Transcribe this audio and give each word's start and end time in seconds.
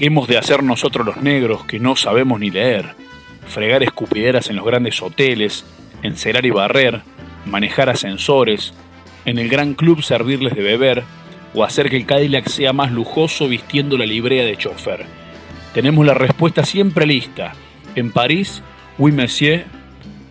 ¿Qué 0.00 0.06
hemos 0.06 0.28
de 0.28 0.38
hacer 0.38 0.62
nosotros 0.62 1.04
los 1.04 1.18
negros 1.18 1.66
que 1.66 1.78
no 1.78 1.94
sabemos 1.94 2.40
ni 2.40 2.50
leer? 2.50 2.94
Fregar 3.46 3.82
escupideras 3.82 4.48
en 4.48 4.56
los 4.56 4.64
grandes 4.64 5.02
hoteles, 5.02 5.66
encerar 6.02 6.46
y 6.46 6.50
barrer, 6.50 7.02
manejar 7.44 7.90
ascensores, 7.90 8.72
en 9.26 9.38
el 9.38 9.50
gran 9.50 9.74
club 9.74 10.02
servirles 10.02 10.54
de 10.54 10.62
beber 10.62 11.02
o 11.52 11.64
hacer 11.64 11.90
que 11.90 11.98
el 11.98 12.06
Cadillac 12.06 12.48
sea 12.48 12.72
más 12.72 12.92
lujoso 12.92 13.46
vistiendo 13.46 13.98
la 13.98 14.06
librea 14.06 14.46
de 14.46 14.56
chofer. 14.56 15.04
Tenemos 15.74 16.06
la 16.06 16.14
respuesta 16.14 16.64
siempre 16.64 17.04
lista. 17.04 17.52
En 17.94 18.10
París, 18.10 18.62
oui 18.96 19.12
monsieur, 19.12 19.66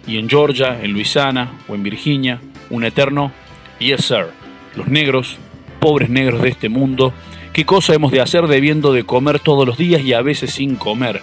y 0.07 0.17
en 0.17 0.27
Georgia, 0.27 0.79
en 0.81 0.93
Luisiana 0.93 1.59
o 1.67 1.76
en 1.76 1.84
Virginia, 1.84 2.41
un 2.71 2.85
eterno 2.85 3.31
yes 3.77 4.04
sir. 4.04 4.29
Los 4.76 4.88
negros, 4.88 5.38
pobres 5.79 6.09
negros 6.09 6.41
de 6.41 6.49
este 6.49 6.70
mundo, 6.70 7.13
¿qué 7.53 7.66
cosa 7.66 7.94
hemos 7.94 8.12
de 8.12 8.21
hacer 8.21 8.48
debiendo 8.48 8.94
de 8.94 9.03
comer 9.03 9.39
todos 9.39 9.66
los 9.66 9.77
días 9.77 10.02
y 10.02 10.13
a 10.13 10.21
veces 10.21 10.52
sin 10.52 10.76
comer? 10.76 11.21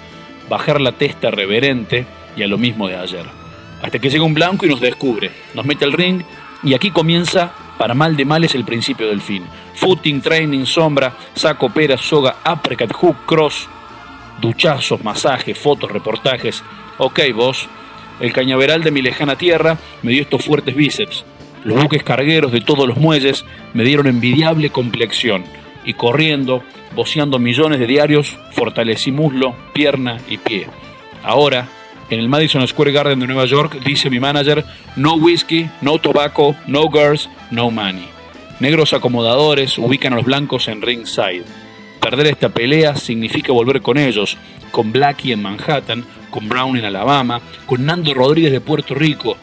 Bajar 0.48 0.80
la 0.80 0.92
testa 0.92 1.30
reverente 1.30 2.06
y 2.36 2.42
a 2.42 2.46
lo 2.46 2.58
mismo 2.58 2.88
de 2.88 2.96
ayer. 2.96 3.24
Hasta 3.82 3.98
que 3.98 4.10
llega 4.10 4.24
un 4.24 4.34
blanco 4.34 4.66
y 4.66 4.68
nos 4.68 4.80
descubre, 4.80 5.30
nos 5.54 5.64
mete 5.64 5.84
al 5.84 5.92
ring 5.92 6.22
y 6.62 6.74
aquí 6.74 6.90
comienza, 6.90 7.52
para 7.78 7.94
mal 7.94 8.16
de 8.16 8.24
males, 8.24 8.54
el 8.54 8.64
principio 8.64 9.08
del 9.08 9.20
fin. 9.20 9.44
Footing, 9.74 10.20
training, 10.20 10.64
sombra, 10.64 11.12
saco, 11.34 11.68
pera, 11.68 11.98
soga, 11.98 12.36
uppercut, 12.50 12.92
hook, 12.92 13.16
cross, 13.26 13.68
duchazos, 14.40 15.04
masajes, 15.04 15.58
fotos, 15.58 15.90
reportajes. 15.90 16.62
Ok, 16.98 17.20
vos, 17.34 17.68
el 18.20 18.32
cañaveral 18.32 18.82
de 18.82 18.90
mi 18.90 19.02
lejana 19.02 19.36
tierra 19.36 19.78
me 20.02 20.12
dio 20.12 20.22
estos 20.22 20.44
fuertes 20.44 20.74
bíceps. 20.74 21.24
Los 21.64 21.82
buques 21.82 22.02
cargueros 22.02 22.52
de 22.52 22.60
todos 22.60 22.88
los 22.88 22.96
muelles 22.96 23.44
me 23.74 23.84
dieron 23.84 24.06
envidiable 24.06 24.70
complexión. 24.70 25.44
Y 25.86 25.94
corriendo, 25.94 26.62
boceando 26.94 27.38
millones 27.38 27.78
de 27.78 27.86
diarios, 27.86 28.36
fortalecí 28.52 29.12
muslo, 29.12 29.54
pierna 29.72 30.18
y 30.28 30.36
pie. 30.36 30.66
Ahora, 31.22 31.68
en 32.10 32.20
el 32.20 32.28
Madison 32.28 32.66
Square 32.66 32.92
Garden 32.92 33.20
de 33.20 33.26
Nueva 33.26 33.46
York, 33.46 33.80
dice 33.84 34.10
mi 34.10 34.20
manager, 34.20 34.64
no 34.96 35.14
whisky, 35.14 35.68
no 35.80 35.98
tobacco, 35.98 36.56
no 36.66 36.88
girls, 36.90 37.28
no 37.50 37.70
money. 37.70 38.08
Negros 38.60 38.92
acomodadores 38.92 39.78
ubican 39.78 40.12
a 40.12 40.16
los 40.16 40.24
blancos 40.24 40.68
en 40.68 40.82
ringside. 40.82 41.44
Perder 42.00 42.28
esta 42.28 42.48
pelea 42.48 42.96
significa 42.96 43.52
volver 43.52 43.82
con 43.82 43.98
ellos, 43.98 44.36
con 44.70 44.92
Blackie 44.92 45.32
en 45.32 45.42
Manhattan, 45.42 46.04
con 46.30 46.48
Brown 46.48 46.76
en 46.76 46.84
Alabama, 46.84 47.40
con 47.66 47.84
Nando 47.84 48.14
Rodríguez 48.14 48.52
de 48.52 48.60
Puerto 48.60 48.94
Rico. 48.94 49.36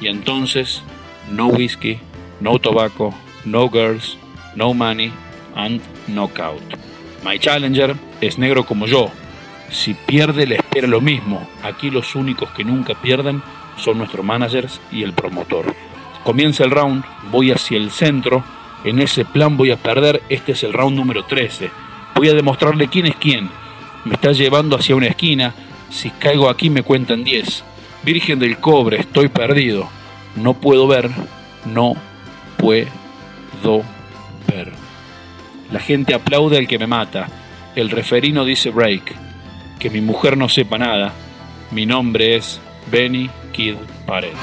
Y 0.00 0.08
entonces, 0.08 0.82
no 1.30 1.48
whisky, 1.48 1.98
no 2.40 2.58
tobacco, 2.58 3.14
no 3.44 3.68
girls, 3.70 4.18
no 4.56 4.74
money 4.74 5.12
and 5.54 5.80
knockout. 6.08 6.62
My 7.24 7.38
challenger 7.38 7.96
es 8.20 8.38
negro 8.38 8.64
como 8.64 8.86
yo, 8.86 9.10
si 9.70 9.94
pierde, 9.94 10.46
le 10.46 10.56
espera 10.56 10.88
lo 10.88 11.00
mismo. 11.00 11.46
Aquí 11.62 11.90
los 11.90 12.14
únicos 12.16 12.50
que 12.50 12.64
nunca 12.64 12.94
pierden 12.94 13.42
son 13.76 13.98
nuestros 13.98 14.24
managers 14.24 14.80
y 14.90 15.04
el 15.04 15.12
promotor. 15.12 15.74
Comienza 16.24 16.64
el 16.64 16.72
round, 16.72 17.04
voy 17.30 17.52
hacia 17.52 17.78
el 17.78 17.90
centro. 17.90 18.44
En 18.84 18.98
ese 18.98 19.24
plan 19.24 19.56
voy 19.56 19.70
a 19.70 19.76
perder. 19.76 20.22
Este 20.28 20.52
es 20.52 20.64
el 20.64 20.72
round 20.72 20.96
número 20.96 21.24
13. 21.24 21.70
Voy 22.14 22.28
a 22.28 22.34
demostrarle 22.34 22.88
quién 22.88 23.06
es 23.06 23.16
quién. 23.16 23.48
Me 24.04 24.14
está 24.14 24.32
llevando 24.32 24.76
hacia 24.76 24.96
una 24.96 25.06
esquina. 25.06 25.54
Si 25.88 26.10
caigo 26.10 26.48
aquí 26.48 26.68
me 26.68 26.82
cuentan 26.82 27.22
10. 27.22 27.64
Virgen 28.02 28.38
del 28.38 28.58
cobre, 28.58 29.00
estoy 29.00 29.28
perdido. 29.28 29.88
No 30.36 30.54
puedo 30.54 30.88
ver. 30.88 31.10
No 31.64 31.94
puedo 32.56 33.82
ver. 34.48 34.79
La 35.72 35.80
gente 35.80 36.14
aplaude 36.14 36.58
al 36.58 36.66
que 36.66 36.78
me 36.78 36.86
mata. 36.86 37.28
El 37.76 37.90
referino 37.90 38.44
dice 38.44 38.70
break 38.70 39.14
que 39.78 39.90
mi 39.90 40.00
mujer 40.00 40.36
no 40.36 40.48
sepa 40.48 40.78
nada. 40.78 41.12
Mi 41.70 41.86
nombre 41.86 42.36
es 42.36 42.60
Benny 42.90 43.30
Kid 43.52 43.76
Pared. 44.06 44.34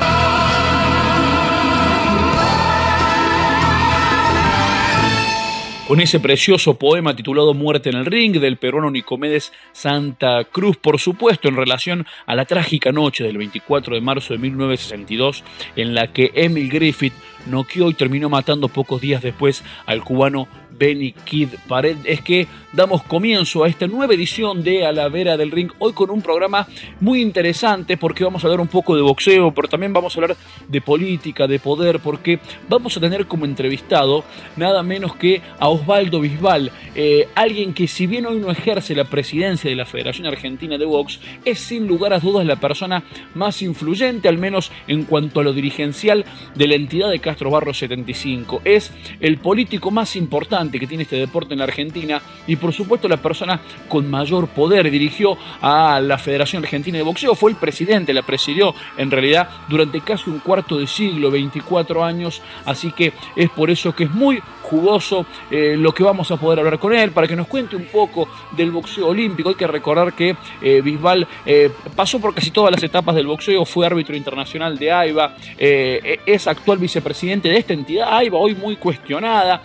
con 5.88 6.02
ese 6.02 6.20
precioso 6.20 6.74
poema 6.74 7.16
titulado 7.16 7.54
Muerte 7.54 7.90
en 7.90 7.96
el 7.96 8.06
Ring 8.06 8.42
del 8.42 8.58
peruano 8.58 8.92
Nicomedes 8.92 9.54
Santa 9.72 10.44
Cruz, 10.44 10.76
por 10.76 11.00
supuesto 11.00 11.48
en 11.48 11.56
relación 11.56 12.06
a 12.26 12.36
la 12.36 12.44
trágica 12.44 12.92
noche 12.92 13.24
del 13.24 13.38
24 13.38 13.96
de 13.96 14.02
marzo 14.02 14.34
de 14.34 14.40
1962 14.40 15.46
en 15.78 15.96
la 15.96 16.12
que 16.12 16.32
Emil 16.36 16.70
Griffith 16.70 17.14
noqueó 17.46 17.90
y 17.90 17.94
terminó 17.94 18.28
matando 18.28 18.68
pocos 18.68 19.00
días 19.00 19.22
después 19.22 19.64
al 19.86 20.04
cubano 20.04 20.50
Benny 20.78 21.12
Kid 21.12 21.50
Pared, 21.68 21.98
es 22.06 22.22
que 22.22 22.48
damos 22.78 23.02
comienzo 23.02 23.64
a 23.64 23.68
esta 23.68 23.88
nueva 23.88 24.14
edición 24.14 24.64
de 24.64 24.86
A 24.86 24.92
la 24.92 25.10
Vera 25.10 25.36
del 25.36 25.50
Ring, 25.50 25.72
hoy 25.80 25.94
con 25.94 26.12
un 26.12 26.22
programa 26.22 26.68
muy 27.00 27.24
interesante 27.24 27.98
porque 27.98 28.24
vamos 28.24 28.44
a 28.44 28.48
hablar 28.48 28.62
un 28.62 28.68
poco 28.68 28.96
de 28.96 29.02
boxeo, 29.02 29.52
pero 29.52 29.68
también 29.68 29.94
vamos 29.94 30.16
a 30.16 30.22
hablar 30.22 30.38
de 30.68 30.80
política, 30.80 31.48
de 31.48 31.58
poder, 31.58 32.00
porque 32.00 32.38
vamos 32.70 32.96
a 32.96 33.00
tener 33.00 33.26
como 33.26 33.46
entrevistado 33.46 34.24
nada 34.58 34.84
menos 34.84 35.16
que 35.16 35.42
a 35.58 35.70
Osvaldo 35.70 36.20
Bisbal, 36.20 36.72
eh, 36.94 37.28
alguien 37.34 37.74
que 37.74 37.88
si 37.88 38.06
bien 38.06 38.28
hoy 38.28 38.38
no 38.38 38.52
ejerce 38.52 38.94
la 38.94 39.06
presidencia 39.06 39.72
de 39.72 39.76
la 39.76 39.88
Federación 39.88 40.28
Argentina 40.28 40.78
de 40.78 40.86
Box, 40.86 41.20
es 41.46 41.58
sin 41.58 41.88
lugar 41.88 42.14
a 42.14 42.20
dudas 42.20 42.46
la 42.46 42.58
persona 42.58 43.04
más 43.34 43.64
influyente, 43.64 44.30
al 44.30 44.38
menos 44.38 44.72
en 44.88 45.06
cuanto 45.06 45.40
a 45.40 45.44
lo 45.44 45.52
dirigencial, 45.52 46.26
de 46.54 46.68
la 46.68 46.76
entidad 46.76 47.10
de 47.10 47.22
Castro 47.22 47.50
Barro 47.50 47.74
75. 47.74 48.62
Es 48.64 48.92
el 49.20 49.40
político 49.40 49.90
más 49.90 50.16
importante 50.16 50.80
que 50.80 50.86
tiene 50.86 51.02
este 51.02 51.16
deporte 51.16 51.56
en 51.56 51.58
la 51.58 51.64
Argentina 51.64 52.22
y 52.46 52.56
por 52.67 52.67
supuesto 52.74 53.08
la 53.08 53.18
persona 53.18 53.60
con 53.88 54.10
mayor 54.10 54.48
poder. 54.48 54.90
Dirigió 54.90 55.38
a 55.62 56.00
la 56.00 56.18
Federación 56.18 56.64
Argentina 56.64 56.98
de 56.98 57.04
Boxeo, 57.04 57.36
fue 57.36 57.52
el 57.52 57.58
presidente, 57.58 58.14
la 58.14 58.24
presidió 58.24 58.74
en 58.98 59.12
realidad 59.12 59.50
durante 59.68 60.02
casi 60.02 60.30
un 60.30 60.40
cuarto 60.40 60.78
de 60.78 60.88
siglo, 60.88 61.32
24 61.32 62.04
años, 62.04 62.42
así 62.66 62.92
que 62.92 63.14
es 63.36 63.50
por 63.50 63.70
eso 63.70 63.94
que 63.94 64.06
es 64.06 64.12
muy 64.12 64.42
jugoso 64.68 65.26
eh, 65.50 65.76
lo 65.78 65.94
que 65.94 66.04
vamos 66.04 66.30
a 66.32 66.38
poder 66.38 66.60
hablar 66.60 66.78
con 66.78 66.94
él, 66.94 67.12
para 67.12 67.28
que 67.28 67.36
nos 67.36 67.48
cuente 67.48 67.76
un 67.76 67.86
poco 67.86 68.28
del 68.52 68.72
boxeo 68.72 69.08
olímpico. 69.08 69.50
Hay 69.50 69.56
que 69.56 69.68
recordar 69.68 70.14
que 70.14 70.36
eh, 70.62 70.82
Bisbal 70.82 71.26
eh, 71.46 71.72
pasó 71.96 72.20
por 72.20 72.34
casi 72.34 72.52
todas 72.52 72.72
las 72.72 72.84
etapas 72.84 73.16
del 73.16 73.28
boxeo, 73.28 73.64
fue 73.66 73.86
árbitro 73.86 74.16
internacional 74.16 74.78
de 74.78 74.92
AIBA, 74.92 75.36
e-, 75.58 76.20
es 76.26 76.48
actual 76.48 76.78
vicepresidente 76.80 77.50
de 77.50 77.58
esta 77.58 77.74
entidad, 77.74 78.10
AIBA, 78.12 78.38
hoy 78.38 78.56
muy 78.56 78.76
cuestionada, 78.76 79.62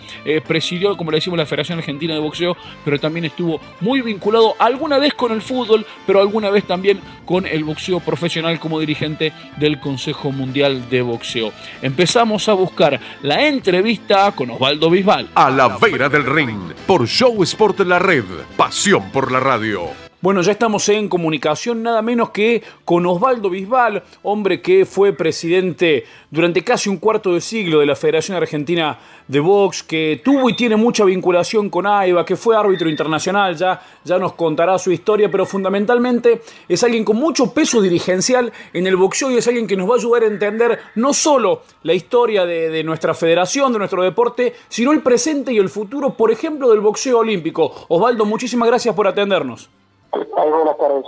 presidió, 0.47 0.95
como 0.95 1.11
le 1.11 1.17
decimos, 1.17 1.37
la 1.37 1.45
Federación 1.45 1.79
Argentina 1.79 2.13
de 2.13 2.19
Boxeo, 2.19 2.55
pero 2.83 2.99
también 2.99 3.25
estuvo 3.25 3.59
muy 3.81 4.01
vinculado 4.01 4.55
alguna 4.59 4.97
vez 4.97 5.13
con 5.13 5.31
el 5.31 5.41
fútbol, 5.41 5.85
pero 6.05 6.19
alguna 6.19 6.49
vez 6.49 6.65
también 6.65 6.99
con 7.25 7.45
el 7.45 7.63
boxeo 7.63 7.99
profesional 7.99 8.59
como 8.59 8.79
dirigente 8.79 9.33
del 9.57 9.79
Consejo 9.79 10.31
Mundial 10.31 10.89
de 10.89 11.01
Boxeo. 11.01 11.51
Empezamos 11.81 12.47
a 12.49 12.53
buscar 12.53 12.99
la 13.21 13.47
entrevista 13.47 14.31
con 14.31 14.51
Osvaldo 14.51 14.89
Bisbal. 14.89 15.29
A 15.35 15.49
la 15.49 15.77
vera 15.77 16.09
del 16.09 16.25
ring, 16.25 16.73
por 16.85 17.07
Show 17.07 17.41
Sport 17.43 17.81
La 17.81 17.99
Red, 17.99 18.25
pasión 18.57 19.11
por 19.11 19.31
la 19.31 19.39
radio. 19.39 20.02
Bueno, 20.23 20.41
ya 20.41 20.53
estamos 20.53 20.87
en 20.87 21.09
comunicación 21.09 21.83
nada 21.83 22.01
menos 22.01 22.29
que 22.29 22.63
con 22.85 23.05
Osvaldo 23.05 23.49
Bisbal, 23.49 24.03
hombre 24.21 24.61
que 24.61 24.85
fue 24.85 25.11
presidente 25.11 26.05
durante 26.31 26.63
casi 26.63 26.87
un 26.87 26.95
cuarto 26.95 27.33
de 27.33 27.41
siglo 27.41 27.81
de 27.81 27.87
la 27.87 27.97
Federación 27.97 28.37
Argentina 28.37 28.97
de 29.27 29.41
Box, 29.41 29.83
que 29.83 30.21
tuvo 30.23 30.49
y 30.49 30.55
tiene 30.55 30.77
mucha 30.77 31.03
vinculación 31.03 31.69
con 31.69 31.85
AIBA, 31.85 32.25
que 32.25 32.37
fue 32.37 32.55
árbitro 32.55 32.89
internacional, 32.89 33.57
ya, 33.57 33.81
ya 34.05 34.17
nos 34.17 34.31
contará 34.35 34.79
su 34.79 34.93
historia, 34.93 35.29
pero 35.29 35.45
fundamentalmente 35.45 36.41
es 36.69 36.81
alguien 36.85 37.03
con 37.03 37.17
mucho 37.17 37.53
peso 37.53 37.81
dirigencial 37.81 38.53
en 38.71 38.87
el 38.87 38.95
boxeo 38.95 39.29
y 39.29 39.39
es 39.39 39.47
alguien 39.49 39.67
que 39.67 39.75
nos 39.75 39.89
va 39.89 39.95
a 39.95 39.97
ayudar 39.97 40.23
a 40.23 40.27
entender 40.27 40.79
no 40.95 41.13
solo 41.13 41.63
la 41.81 41.93
historia 41.93 42.45
de, 42.45 42.69
de 42.69 42.81
nuestra 42.85 43.13
federación, 43.13 43.73
de 43.73 43.79
nuestro 43.79 44.01
deporte, 44.01 44.53
sino 44.69 44.93
el 44.93 45.01
presente 45.01 45.51
y 45.51 45.57
el 45.57 45.67
futuro, 45.67 46.13
por 46.13 46.31
ejemplo, 46.31 46.69
del 46.69 46.79
boxeo 46.79 47.19
olímpico. 47.19 47.87
Osvaldo, 47.89 48.23
muchísimas 48.23 48.69
gracias 48.69 48.95
por 48.95 49.05
atendernos 49.05 49.69
buenas 50.13 50.77
tardes. 50.77 51.05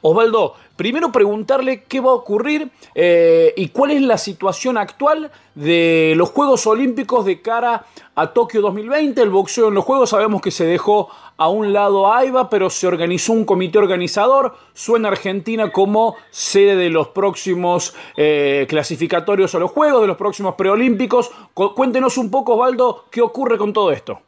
Osvaldo, 0.00 0.54
primero 0.76 1.10
preguntarle 1.10 1.82
qué 1.82 2.00
va 2.00 2.12
a 2.12 2.14
ocurrir 2.14 2.70
eh, 2.94 3.52
y 3.56 3.70
cuál 3.70 3.90
es 3.90 4.02
la 4.02 4.16
situación 4.16 4.78
actual 4.78 5.32
de 5.56 6.12
los 6.16 6.30
Juegos 6.30 6.68
Olímpicos 6.68 7.24
de 7.24 7.42
cara 7.42 7.84
a 8.14 8.32
Tokio 8.32 8.60
2020. 8.60 9.20
El 9.20 9.30
boxeo 9.30 9.68
en 9.68 9.74
los 9.74 9.84
Juegos 9.84 10.10
sabemos 10.10 10.40
que 10.40 10.52
se 10.52 10.64
dejó 10.66 11.08
a 11.36 11.48
un 11.48 11.72
lado 11.72 12.06
a 12.06 12.18
AIBA, 12.18 12.48
pero 12.48 12.70
se 12.70 12.86
organizó 12.86 13.32
un 13.32 13.44
comité 13.44 13.78
organizador. 13.78 14.54
Suena 14.72 15.08
Argentina 15.08 15.72
como 15.72 16.14
sede 16.30 16.76
de 16.76 16.90
los 16.90 17.08
próximos 17.08 17.96
eh, 18.16 18.66
clasificatorios 18.68 19.52
a 19.56 19.58
los 19.58 19.72
Juegos, 19.72 20.02
de 20.02 20.06
los 20.06 20.16
próximos 20.16 20.54
preolímpicos. 20.54 21.32
Cuéntenos 21.54 22.16
un 22.18 22.30
poco, 22.30 22.54
Osvaldo, 22.54 23.06
qué 23.10 23.20
ocurre 23.20 23.58
con 23.58 23.72
todo 23.72 23.90
esto. 23.90 24.20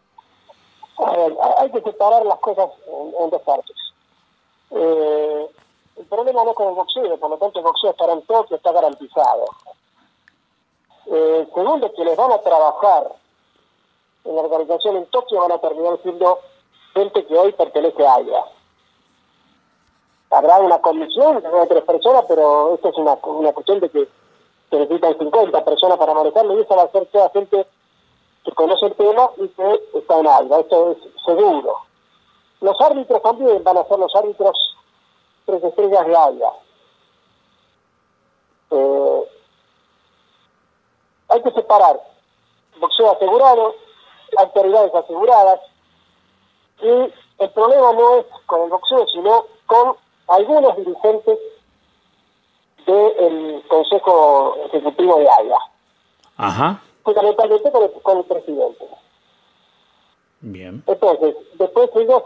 hay 1.58 1.70
que 1.70 1.80
separar 1.80 2.26
las 2.26 2.40
cosas 2.40 2.70
en 3.22 3.30
dos 3.30 3.42
partes. 3.42 3.79
Eh, 4.70 5.50
el 5.96 6.04
problema 6.06 6.44
no 6.44 6.50
es 6.50 6.56
con 6.56 6.68
el 6.68 6.74
boxeo, 6.74 7.16
por 7.18 7.30
lo 7.30 7.36
tanto 7.38 7.58
el 7.58 7.64
boxeo 7.64 7.90
estará 7.90 8.12
en 8.12 8.22
Tokio, 8.22 8.56
está 8.56 8.72
garantizado. 8.72 9.44
Eh, 11.06 11.48
segundo, 11.54 11.92
que 11.92 12.04
les 12.04 12.16
van 12.16 12.32
a 12.32 12.38
trabajar 12.38 13.12
en 14.24 14.36
la 14.36 14.42
organización 14.42 14.96
en 14.96 15.06
Tokio 15.06 15.40
van 15.40 15.52
a 15.52 15.58
terminar 15.58 15.98
siendo 16.02 16.38
gente 16.94 17.24
que 17.26 17.38
hoy 17.38 17.52
pertenece 17.52 18.06
a 18.06 18.20
ella. 18.20 18.44
Habrá 20.30 20.58
una 20.60 20.80
comisión 20.80 21.42
de 21.42 21.66
tres 21.66 21.84
personas, 21.84 22.24
pero 22.28 22.74
esto 22.74 22.88
es 22.88 22.96
una, 22.96 23.16
cuestión 23.16 23.80
de 23.80 23.90
que 23.90 24.08
se 24.70 24.78
necesitan 24.78 25.18
50 25.18 25.64
personas 25.64 25.98
para 25.98 26.14
manejarlo 26.14 26.56
y 26.56 26.62
eso 26.62 26.76
va 26.76 26.82
a 26.84 26.92
ser 26.92 27.06
toda 27.06 27.30
gente 27.30 27.66
que 28.44 28.52
conoce 28.52 28.86
el 28.86 28.94
tema 28.94 29.30
y 29.38 29.48
que 29.48 29.80
está 29.94 30.20
en 30.20 30.26
algo, 30.28 30.60
esto 30.60 30.92
es 30.92 30.98
seguro. 31.24 31.76
Los 32.60 32.80
árbitros 32.80 33.22
también 33.22 33.62
van 33.64 33.78
a 33.78 33.84
ser 33.84 33.98
los 33.98 34.14
árbitros 34.14 34.76
tres 35.46 35.64
estrellas 35.64 36.06
de 36.06 36.16
AIA. 36.16 36.52
Eh, 38.70 39.28
hay 41.28 41.42
que 41.42 41.50
separar 41.52 42.00
boxeo 42.78 43.12
asegurado, 43.12 43.74
autoridades 44.38 44.94
aseguradas, 44.94 45.60
y 46.82 47.12
el 47.38 47.50
problema 47.50 47.92
no 47.92 48.16
es 48.16 48.26
con 48.46 48.62
el 48.62 48.70
boxeo, 48.70 49.06
sino 49.08 49.46
con 49.66 49.96
algunos 50.28 50.76
dirigentes 50.76 51.38
del 52.86 53.64
Consejo 53.68 54.56
Ejecutivo 54.66 55.18
de 55.18 55.28
AIA. 55.28 55.56
Ajá. 56.36 56.82
Fundamentalmente 57.04 57.70
con 57.70 57.82
el, 57.82 57.92
con 58.02 58.18
el 58.18 58.24
presidente. 58.24 58.86
Bien. 60.40 60.82
Entonces, 60.86 61.36
después 61.54 61.90
ellos, 61.96 62.22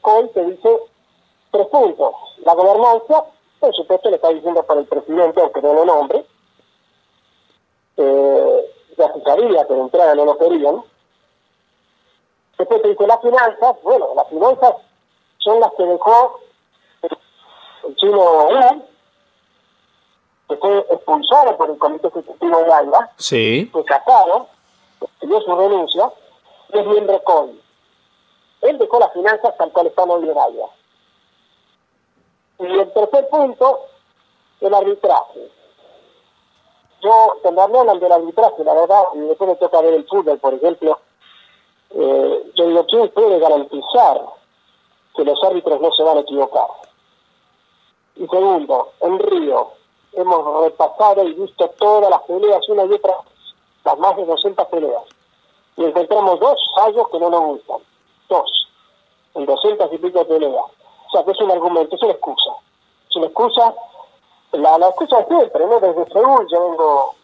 COI 0.00 0.28
te 0.30 0.44
dice 0.46 0.78
tres 1.50 1.66
puntos. 1.68 2.14
La 2.44 2.54
gobernanza, 2.54 3.24
por 3.60 3.74
supuesto, 3.74 4.10
le 4.10 4.16
está 4.16 4.28
diciendo 4.30 4.62
para 4.64 4.80
el 4.80 4.86
presidente, 4.86 5.40
aunque 5.40 5.62
no 5.62 5.72
lo 5.74 5.84
nombre. 5.84 6.24
Eh, 7.96 8.70
ya 8.98 9.12
se 9.12 9.20
sabía 9.22 9.66
que 9.66 9.74
de 9.74 9.80
entrada 9.80 10.14
no 10.14 10.24
lo 10.24 10.38
querían. 10.38 10.82
Después 12.58 12.82
te 12.82 12.88
dice 12.88 13.06
las 13.06 13.20
finanzas, 13.20 13.76
bueno, 13.82 14.08
las 14.14 14.28
finanzas 14.28 14.74
son 15.38 15.60
las 15.60 15.72
que 15.74 15.82
dejó 15.84 16.40
el 17.86 17.96
chino 17.96 18.18
Wu, 18.20 18.82
que 20.48 20.56
fue 20.56 20.78
expulsado 20.90 21.56
por 21.56 21.70
el 21.70 21.78
Comité 21.78 22.08
Ejecutivo 22.08 22.58
de 22.62 22.72
AIBA, 22.72 23.10
Sí. 23.16 23.68
fue 23.72 23.84
casado, 23.84 24.46
dio 25.22 25.40
su 25.40 25.56
renuncia, 25.56 26.10
y 26.72 26.78
es 26.78 26.86
miembro 26.86 27.20
COI. 27.24 27.60
Él 28.64 28.78
dejó 28.78 28.98
las 28.98 29.12
finanzas 29.12 29.54
tal 29.58 29.70
cual 29.72 29.86
están 29.88 30.10
hoy 30.10 30.26
en. 30.26 30.36
Y 32.66 32.78
el 32.78 32.92
tercer 32.92 33.28
punto, 33.28 33.80
el 34.60 34.72
arbitraje. 34.72 35.50
Yo, 37.02 37.36
cuando 37.42 37.60
hablan 37.60 38.00
del 38.00 38.12
arbitraje, 38.12 38.64
la 38.64 38.72
verdad, 38.72 39.02
después 39.12 39.50
me 39.50 39.56
toca 39.56 39.82
ver 39.82 39.92
el 39.92 40.06
fútbol, 40.08 40.38
por 40.38 40.54
ejemplo, 40.54 40.98
eh, 41.90 42.52
yo 42.54 42.66
digo, 42.66 42.86
¿quién 42.86 43.10
puede 43.10 43.38
garantizar 43.38 44.22
que 45.14 45.24
los 45.24 45.44
árbitros 45.44 45.80
no 45.82 45.92
se 45.92 46.02
van 46.02 46.16
a 46.16 46.20
equivocar? 46.20 46.68
Y 48.16 48.26
segundo, 48.26 48.92
en 49.00 49.18
Río 49.18 49.72
hemos 50.14 50.64
repasado 50.64 51.22
y 51.24 51.34
visto 51.34 51.68
todas 51.78 52.08
las 52.08 52.22
peleas, 52.22 52.66
una 52.70 52.84
y 52.86 52.92
otra, 52.92 53.14
las 53.84 53.98
más 53.98 54.16
de 54.16 54.24
200 54.24 54.66
peleas, 54.68 55.02
y 55.76 55.84
encontramos 55.84 56.40
dos 56.40 56.56
fallos 56.74 57.08
que 57.10 57.18
no 57.18 57.28
nos 57.28 57.42
gustan. 57.42 57.93
Dos, 58.28 58.68
en 59.34 59.46
200 59.46 59.92
y 59.92 59.98
pico 59.98 60.24
peleas. 60.26 60.54
O 60.54 61.10
sea, 61.12 61.24
que 61.24 61.32
es 61.32 61.40
un 61.40 61.50
argumento, 61.50 61.96
es 61.96 62.02
una 62.02 62.12
excusa. 62.12 62.50
Es 63.10 63.16
una 63.16 63.26
excusa, 63.26 63.74
la, 64.52 64.78
la 64.78 64.88
excusa 64.88 65.18
de 65.18 65.26
siempre, 65.26 65.66
¿no? 65.66 65.80
Desde 65.80 66.12
Seúl 66.12 66.46
yo 66.50 66.70
vengo 66.70 67.14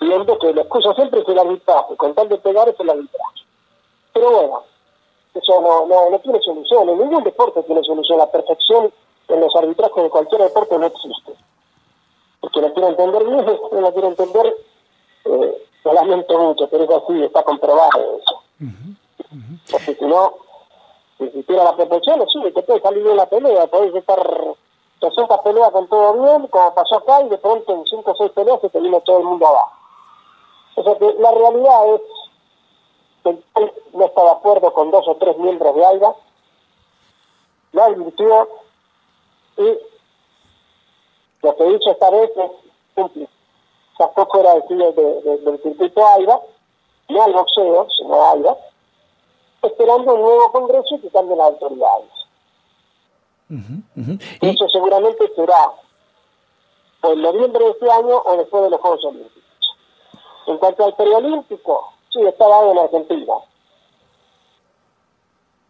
viendo 0.00 0.38
que 0.38 0.52
la 0.52 0.62
excusa 0.62 0.94
siempre 0.94 1.20
es 1.20 1.28
el 1.28 1.38
arbitraje, 1.38 1.96
con 1.96 2.14
tal 2.14 2.28
de 2.28 2.38
pegar 2.38 2.68
es 2.68 2.78
el 2.78 2.90
arbitraje. 2.90 3.40
Pero 4.12 4.30
bueno, 4.30 4.62
eso 5.34 5.60
no, 5.60 5.86
no, 5.86 6.10
no 6.10 6.18
tiene 6.20 6.40
solución, 6.40 6.86
ningún 6.86 7.24
deporte 7.24 7.62
tiene 7.64 7.82
solución, 7.82 8.18
la 8.18 8.30
perfección 8.30 8.92
en 9.28 9.40
los 9.40 9.54
arbitrajes 9.56 10.02
de 10.04 10.10
cualquier 10.10 10.42
deporte 10.42 10.78
no 10.78 10.86
existe. 10.86 11.32
Porque 12.40 12.60
lo 12.60 12.72
quiero 12.72 12.88
entender 12.88 13.24
bien, 13.24 13.46
no 13.72 13.80
lo 13.80 13.92
quiero 13.92 14.08
entender, 14.08 14.56
eh, 15.24 15.66
lo 15.84 15.92
lamento 15.92 16.38
mucho, 16.38 16.68
pero 16.68 16.84
es 16.84 16.90
así, 16.90 17.22
está 17.22 17.42
comprobado 17.42 18.18
eso. 18.18 18.42
Porque 19.70 19.94
si 19.94 20.04
no, 20.04 20.34
si 21.18 21.24
existiera 21.24 21.64
la 21.64 21.76
perfección, 21.76 22.24
sí, 22.28 22.50
te 22.52 22.62
puede 22.62 22.80
salir 22.80 23.02
bien 23.02 23.16
la 23.16 23.26
pelea, 23.26 23.66
podés 23.66 23.94
estar 23.94 24.20
60 25.00 25.42
peleas 25.42 25.70
con 25.70 25.88
todo 25.88 26.12
bien, 26.14 26.46
como 26.48 26.74
pasó 26.74 26.96
acá, 26.96 27.22
y 27.22 27.28
de 27.28 27.38
pronto 27.38 27.72
en 27.72 27.86
5 27.86 28.10
o 28.10 28.16
6 28.16 28.32
peleas 28.32 28.60
se 28.60 28.70
te 28.70 29.00
todo 29.00 29.18
el 29.18 29.24
mundo 29.24 29.46
abajo. 29.46 29.72
O 30.76 30.82
sea 30.82 30.98
que 30.98 31.14
la 31.18 31.30
realidad 31.30 31.94
es 31.94 32.00
que 33.22 33.30
PEN 33.54 33.72
no 33.92 34.04
está 34.06 34.22
de 34.22 34.30
acuerdo 34.30 34.72
con 34.72 34.90
dos 34.90 35.06
o 35.08 35.16
tres 35.16 35.36
miembros 35.38 35.74
de 35.74 35.84
AIBA, 35.84 36.14
lo 37.72 37.82
advirtió 37.82 38.48
y 39.56 39.78
lo 41.42 41.56
que 41.56 41.64
he 41.64 41.90
esta 41.90 42.10
vez 42.10 42.30
es 42.36 42.50
cumplir. 42.94 43.28
Sacó 43.96 44.26
fuera 44.26 44.54
de, 44.54 44.92
de, 44.92 45.38
del 45.38 45.62
circuito 45.62 46.06
AIBA, 46.06 46.40
no 47.08 47.22
al 47.22 47.32
boxeo, 47.32 47.88
sino 47.96 48.14
a 48.20 48.32
AIBA, 48.32 48.56
esperando 49.66 50.14
un 50.14 50.20
nuevo 50.20 50.52
congreso 50.52 50.96
y 50.96 51.00
que 51.00 51.10
cambien 51.10 51.38
las 51.38 51.48
autoridades. 51.48 52.10
Y, 53.48 54.48
eso 54.48 54.68
seguramente 54.68 55.30
será 55.34 55.72
o 57.02 57.12
en 57.12 57.22
noviembre 57.22 57.64
de 57.64 57.70
este 57.70 57.90
año 57.90 58.22
o 58.24 58.36
después 58.36 58.62
de 58.64 58.70
los 58.70 58.80
Juegos 58.80 59.04
Olímpicos. 59.04 59.42
En 60.46 60.58
cuanto 60.58 60.84
al 60.84 60.94
preolímpico, 60.94 61.92
sí, 62.10 62.22
está 62.22 62.48
dado 62.48 62.72
en 62.72 62.78
Argentina. 62.78 63.34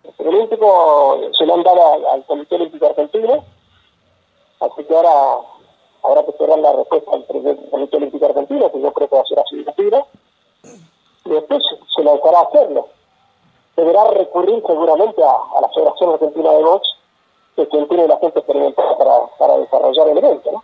El 0.05 0.13
preolímpico 0.13 1.19
se 1.37 1.47
lo 1.47 1.55
han 1.55 1.63
dado 1.63 1.95
al, 1.95 2.07
al 2.07 2.25
Comité 2.27 2.55
Olímpico 2.55 2.87
Argentino, 2.87 3.45
así 4.61 4.85
que 4.85 4.95
ahora 4.95 5.41
habrá 6.05 6.25
que 6.25 6.31
esperar 6.31 6.59
la 6.59 6.73
respuesta 6.73 7.11
del 7.11 7.27
Comité 7.71 7.97
Olímpico 7.97 8.27
Argentino, 8.27 8.71
que 8.71 8.81
yo 8.81 8.93
creo 8.93 9.09
que 9.09 9.17
va 9.17 9.23
a 9.23 9.27
ser 9.27 9.41
así 9.41 9.57
de 9.57 10.05
y 11.25 11.31
después 11.31 11.63
se 11.95 12.03
lo 12.03 12.13
dejará 12.13 12.41
hacerlo. 12.41 12.89
Deberá 13.77 14.11
recurrir 14.11 14.63
seguramente 14.67 15.23
a, 15.23 15.61
la 15.61 15.69
Federación 15.75 16.13
Argentina 16.15 16.51
de 16.53 16.63
Box, 16.63 16.89
que 17.57 17.69
quien 17.69 17.89
tiene 17.89 18.07
la 18.09 18.19
gente 18.19 18.39
experimentada 18.39 18.97
para, 19.39 19.59
desarrollar 19.59 20.09
el 20.09 20.19
evento, 20.19 20.53
¿no? 20.53 20.63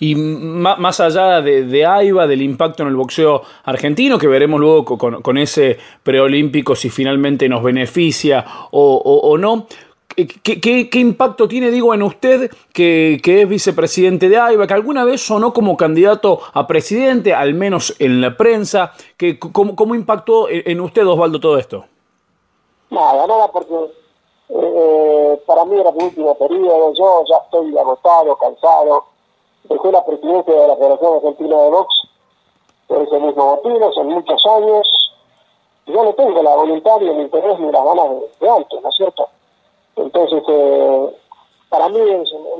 y 0.00 0.14
más 0.14 1.00
allá 1.00 1.42
de, 1.42 1.64
de 1.64 1.84
AIBA, 1.84 2.26
del 2.26 2.40
impacto 2.40 2.82
en 2.82 2.88
el 2.88 2.96
boxeo 2.96 3.42
argentino, 3.64 4.18
que 4.18 4.26
veremos 4.26 4.58
luego 4.58 4.84
co- 4.86 5.20
con, 5.22 5.36
ese 5.36 5.76
preolímpico 6.02 6.74
si 6.74 6.88
finalmente 6.88 7.46
nos 7.46 7.62
beneficia 7.62 8.46
o 8.70 9.36
no. 9.38 9.66
¿Qué, 10.16 10.60
qué- 10.60 10.88
qué 10.90 10.98
impacto 10.98 11.46
tiene, 11.46 11.70
digo, 11.70 11.92
en 11.92 12.02
usted, 12.02 12.50
que, 12.72 13.20
que 13.22 13.42
es 13.42 13.48
vicepresidente 13.48 14.28
de 14.30 14.38
AIBA, 14.38 14.66
que 14.66 14.74
alguna 14.74 15.04
vez 15.04 15.20
sonó 15.20 15.52
como 15.52 15.76
candidato 15.76 16.40
a 16.54 16.66
presidente, 16.66 17.34
al 17.34 17.52
menos 17.54 17.94
en 17.98 18.20
la 18.22 18.36
prensa? 18.36 18.92
Que, 19.18 19.38
¿cómo, 19.38 19.76
¿Cómo 19.76 19.94
impactó 19.94 20.48
en 20.48 20.80
usted, 20.80 21.06
Osvaldo, 21.06 21.38
todo 21.38 21.58
esto? 21.58 21.84
Nada, 22.88 23.26
nada, 23.26 23.48
porque 23.52 23.74
eh, 24.48 25.40
para 25.46 25.64
mí 25.66 25.78
era 25.78 25.90
mi 25.92 26.04
último 26.04 26.34
periodo, 26.36 26.94
yo 26.94 27.24
ya 27.28 27.36
estoy 27.44 27.76
agotado, 27.76 28.36
cansado, 28.36 29.04
dejé 29.64 29.92
la 29.92 30.04
presidencia 30.04 30.54
de 30.54 30.68
la 30.68 30.76
Federación 30.76 31.14
Argentina 31.16 31.60
de 31.62 31.70
Box 31.70 31.94
por 32.86 33.02
ese 33.02 33.18
mismo 33.18 33.56
motivo, 33.56 33.92
son 33.92 34.06
muchos 34.06 34.40
años, 34.46 35.12
yo 35.86 36.04
no 36.04 36.14
tengo 36.14 36.42
la 36.42 36.54
voluntad 36.54 36.98
ni 37.00 37.08
el 37.08 37.20
interés 37.22 37.58
ni 37.58 37.72
las 37.72 37.84
ganas 37.84 38.10
de, 38.10 38.46
de 38.46 38.50
antes, 38.50 38.80
¿no 38.82 38.88
es 38.88 38.94
cierto? 38.96 39.28
Entonces, 39.96 40.42
eh, 40.48 41.06
para 41.68 41.88
mí 41.88 41.98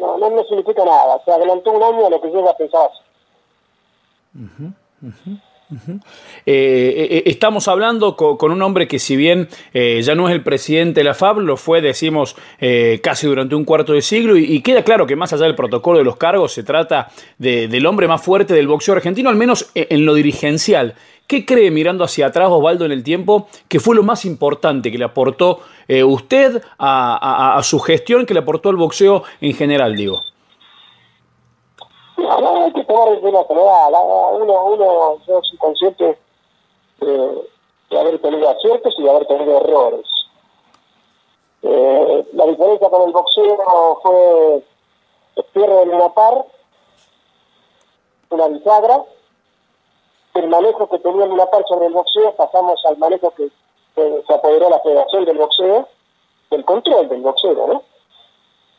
no, 0.01 0.19
no, 0.19 0.45
significa 0.45 0.85
nada, 0.85 1.21
se 1.25 1.31
adelantó 1.31 1.71
un 1.73 1.83
año 1.83 2.07
a 2.07 2.11
lo 2.11 2.21
que 2.21 2.33
yo 2.33 2.45
ya 2.45 2.57
pensaba. 2.57 2.91
Eh, 6.47 7.09
eh, 7.11 7.23
estamos 7.27 7.67
hablando 7.69 8.17
co- 8.17 8.39
con, 8.39 8.53
un 8.53 8.63
hombre 8.63 8.87
que 8.87 8.99
si 8.99 9.17
bien 9.17 9.49
ya 9.75 10.15
no 10.15 10.29
es 10.29 10.35
el 10.35 10.43
presidente 10.43 11.01
de 11.01 11.05
la 11.05 11.15
FAB, 11.15 11.41
lo 11.41 11.57
fue, 11.57 11.81
decimos, 11.81 12.37
casi 13.03 13.27
durante 13.27 13.55
un 13.55 13.65
cuarto 13.65 13.93
de 13.93 14.03
siglo 14.03 14.37
y, 14.37 14.61
queda 14.63 14.83
claro 14.85 15.07
que 15.07 15.17
más 15.17 15.33
allá 15.33 15.45
del 15.45 15.55
protocolo 15.57 15.99
de 15.99 16.05
los 16.05 16.17
cargos 16.17 16.53
se 16.53 16.63
trata 16.63 17.09
de- 17.39 17.69
del 17.69 17.85
hombre 17.87 18.07
más 18.09 18.23
fuerte 18.23 18.55
del 18.55 18.69
boxeo 18.69 18.95
argentino, 18.95 19.29
al 19.29 19.37
menos 19.37 19.71
en, 19.75 19.87
en 19.91 20.07
lo 20.07 20.15
dirigencial. 20.15 20.95
¿Qué 21.27 21.45
cree 21.45 21.73
mirando 21.73 22.05
hacia 22.05 22.27
atrás 22.27 22.49
Osvaldo 22.51 22.85
en 22.85 22.93
el 22.93 23.03
tiempo 23.03 23.49
que 23.69 23.81
fue 23.81 23.97
lo 23.97 24.05
más 24.05 24.25
importante 24.25 24.93
que 24.93 24.99
le 24.99 25.05
aportó 25.05 25.61
eh, 25.89 26.05
usted 26.05 26.63
a, 26.79 27.55
a- 27.57 27.59
su 27.63 27.79
gestión, 27.81 28.27
que 28.27 28.35
le 28.35 28.41
aportó 28.41 28.71
el 28.71 28.77
boxeo 28.77 29.23
en 29.41 29.55
general, 29.55 29.95
digo? 29.97 30.21
Hay 32.19 32.73
que 32.73 32.85
tomar 32.85 33.09
general. 33.47 33.95
ah, 33.95 34.29
Uno, 34.33 34.65
uno, 34.65 35.19
yo 35.27 35.41
soy 35.43 35.59
consciente 35.59 36.19
de, 37.01 37.43
de 37.91 38.01
haber 38.01 38.21
tenido 38.21 38.49
aciertos 38.49 38.95
y 38.99 39.03
de 39.03 39.11
haber 39.11 39.27
tenido 39.27 39.57
errores. 39.59 40.07
Eh, 41.63 42.27
la 42.33 42.47
diferencia 42.47 42.89
con 42.89 43.03
el 43.03 43.13
boxeo 43.13 44.01
fue 44.03 44.63
el 45.37 45.45
cierre 45.53 45.75
del 45.77 45.91
una 45.91 46.09
par, 46.15 46.45
una 48.31 48.49
bisagra, 48.49 49.03
el 50.35 50.49
manejo 50.49 50.89
que 50.89 50.99
tenía 50.99 51.25
el 51.25 51.33
una 51.33 51.47
par 51.47 51.65
sobre 51.69 51.87
el 51.87 51.93
boxeo, 51.93 52.35
pasamos 52.37 52.81
al 52.87 52.99
manejo 52.99 53.31
que 53.37 53.49
eh, 53.97 54.25
se 54.27 54.35
apoderó 54.35 54.69
la 54.71 54.81
Federación 54.81 55.25
del 55.25 55.39
Boxeo 55.39 55.89
del 56.51 56.65
control 56.65 57.09
del 57.09 57.23
boxeo, 57.23 57.67
¿no? 57.67 57.83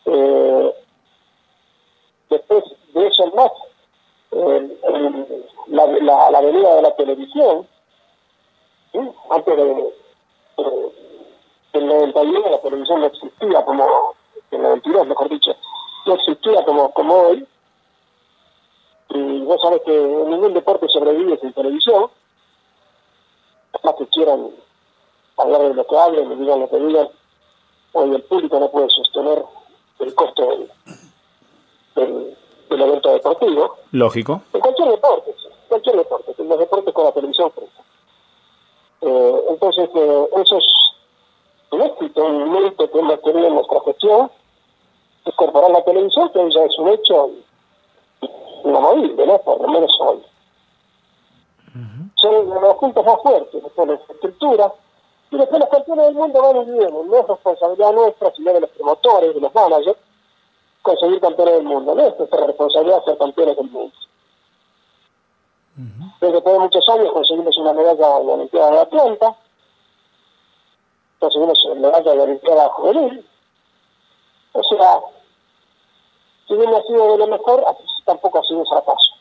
Eh, 0.05 0.75
después 2.29 2.63
de 2.93 3.07
eso 3.07 3.31
más, 3.35 3.51
la, 5.67 5.85
la, 5.85 6.31
la, 6.31 6.41
venida 6.41 6.75
de 6.75 6.81
la 6.81 6.95
televisión, 6.95 7.67
antes 9.29 9.57
de, 9.57 9.93
del 11.73 11.87
91 11.87 12.49
la 12.49 12.61
televisión 12.61 13.01
no 13.01 13.07
existía 13.07 13.65
como, 13.65 14.15
en 14.51 14.59
el 14.59 14.69
92 14.69 15.07
mejor 15.07 15.29
dicho, 15.29 15.55
no 16.05 16.13
existía 16.13 16.63
como, 16.63 16.91
como 16.93 17.13
hoy, 17.13 17.47
y 19.09 19.41
vos 19.41 19.61
sabés 19.61 19.81
que 19.81 19.91
ningún 19.91 20.53
deporte 20.53 20.87
sobrevive 20.89 21.37
sin 21.39 21.53
televisión, 21.53 22.09
más 23.83 23.95
que 23.95 24.07
quieran 24.07 24.51
hablar 25.37 25.61
de 25.61 25.73
lo 25.73 25.85
que 25.85 25.97
hablen, 25.97 26.31
y 26.31 26.35
digan 26.35 26.59
lo 26.59 26.69
que 26.69 26.79
digan, 26.79 27.09
hoy 27.93 28.15
el 28.15 28.23
público 28.23 28.59
no 28.59 28.69
puede 28.69 28.89
sostener 28.89 29.43
el 29.99 30.15
costo 30.15 30.47
del, 31.95 32.35
del, 32.69 32.81
evento 32.81 33.13
deportivo. 33.13 33.75
Lógico. 33.91 34.41
En 34.53 34.59
cualquier 34.59 34.89
deporte, 34.89 35.35
cualquier 35.67 35.97
deporte, 35.97 36.35
en 36.37 36.49
los 36.49 36.59
deportes 36.59 36.93
con 36.93 37.05
la 37.05 37.11
televisión 37.11 37.51
frente. 37.51 37.73
Eh, 39.01 39.41
entonces, 39.49 39.89
eh, 39.93 40.29
eso 40.37 40.57
es 40.57 40.65
un 41.71 41.81
éxito, 41.81 42.25
un 42.25 42.51
mérito 42.51 42.89
que 42.89 42.99
hemos 42.99 43.21
tenido 43.21 43.47
en 43.47 43.55
nuestra 43.55 43.79
gestión, 43.81 44.31
incorporar 45.25 45.71
la 45.71 45.83
televisión, 45.83 46.29
que 46.29 46.51
ya 46.51 46.63
es 46.63 46.79
un 46.79 46.89
hecho 46.89 47.31
inamovible, 48.63 49.25
¿no? 49.25 49.37
Por 49.39 49.61
lo 49.61 49.67
menos 49.67 49.91
hoy. 50.01 50.23
Son 52.15 52.49
los 52.49 52.75
puntos 52.77 53.05
más 53.05 53.21
fuertes, 53.21 53.61
después 53.61 53.87
la 53.87 53.93
estructura, 53.93 54.73
y 55.29 55.37
después 55.37 55.59
los 55.59 55.69
campeones 55.69 56.05
del 56.05 56.15
mundo 56.15 56.41
van 56.41 56.57
y 56.57 56.71
vienen. 56.71 57.07
No 57.07 57.17
es 57.17 57.27
responsabilidad 57.27 57.91
nuestra, 57.91 58.33
sino 58.33 58.53
de 58.53 58.61
los 58.61 58.69
promotores, 58.71 59.35
de 59.35 59.41
los 59.41 59.53
managers, 59.53 59.97
conseguir 60.81 61.19
campeones 61.19 61.55
del 61.55 61.63
mundo. 61.63 61.95
No 61.95 62.07
es 62.07 62.17
nuestra 62.17 62.45
responsabilidad 62.45 63.03
ser 63.03 63.17
campeones 63.17 63.57
del 63.57 63.69
mundo. 63.69 63.95
Desde 66.19 66.41
de 66.41 66.59
muchos 66.59 66.89
años 66.89 67.11
conseguimos 67.13 67.55
una 67.57 67.73
medalla 67.73 68.19
la 68.19 68.33
Olimpiada 68.33 68.71
de 68.71 68.79
Atlanta, 68.79 69.35
conseguimos 71.19 71.65
una 71.65 71.75
medalla 71.75 72.11
de 72.11 72.17
la 72.17 72.23
Olimpiada 72.23 72.69
Juvenil. 72.69 73.25
O 74.53 74.63
sea, 74.63 74.99
si 76.47 76.55
bien 76.55 76.73
ha 76.73 76.81
sido 76.81 77.11
de 77.11 77.17
lo 77.19 77.27
mejor, 77.27 77.63
tampoco 78.05 78.39
ha 78.39 78.43
sido 78.43 78.59
un 78.59 78.65
fracaso. 78.65 79.11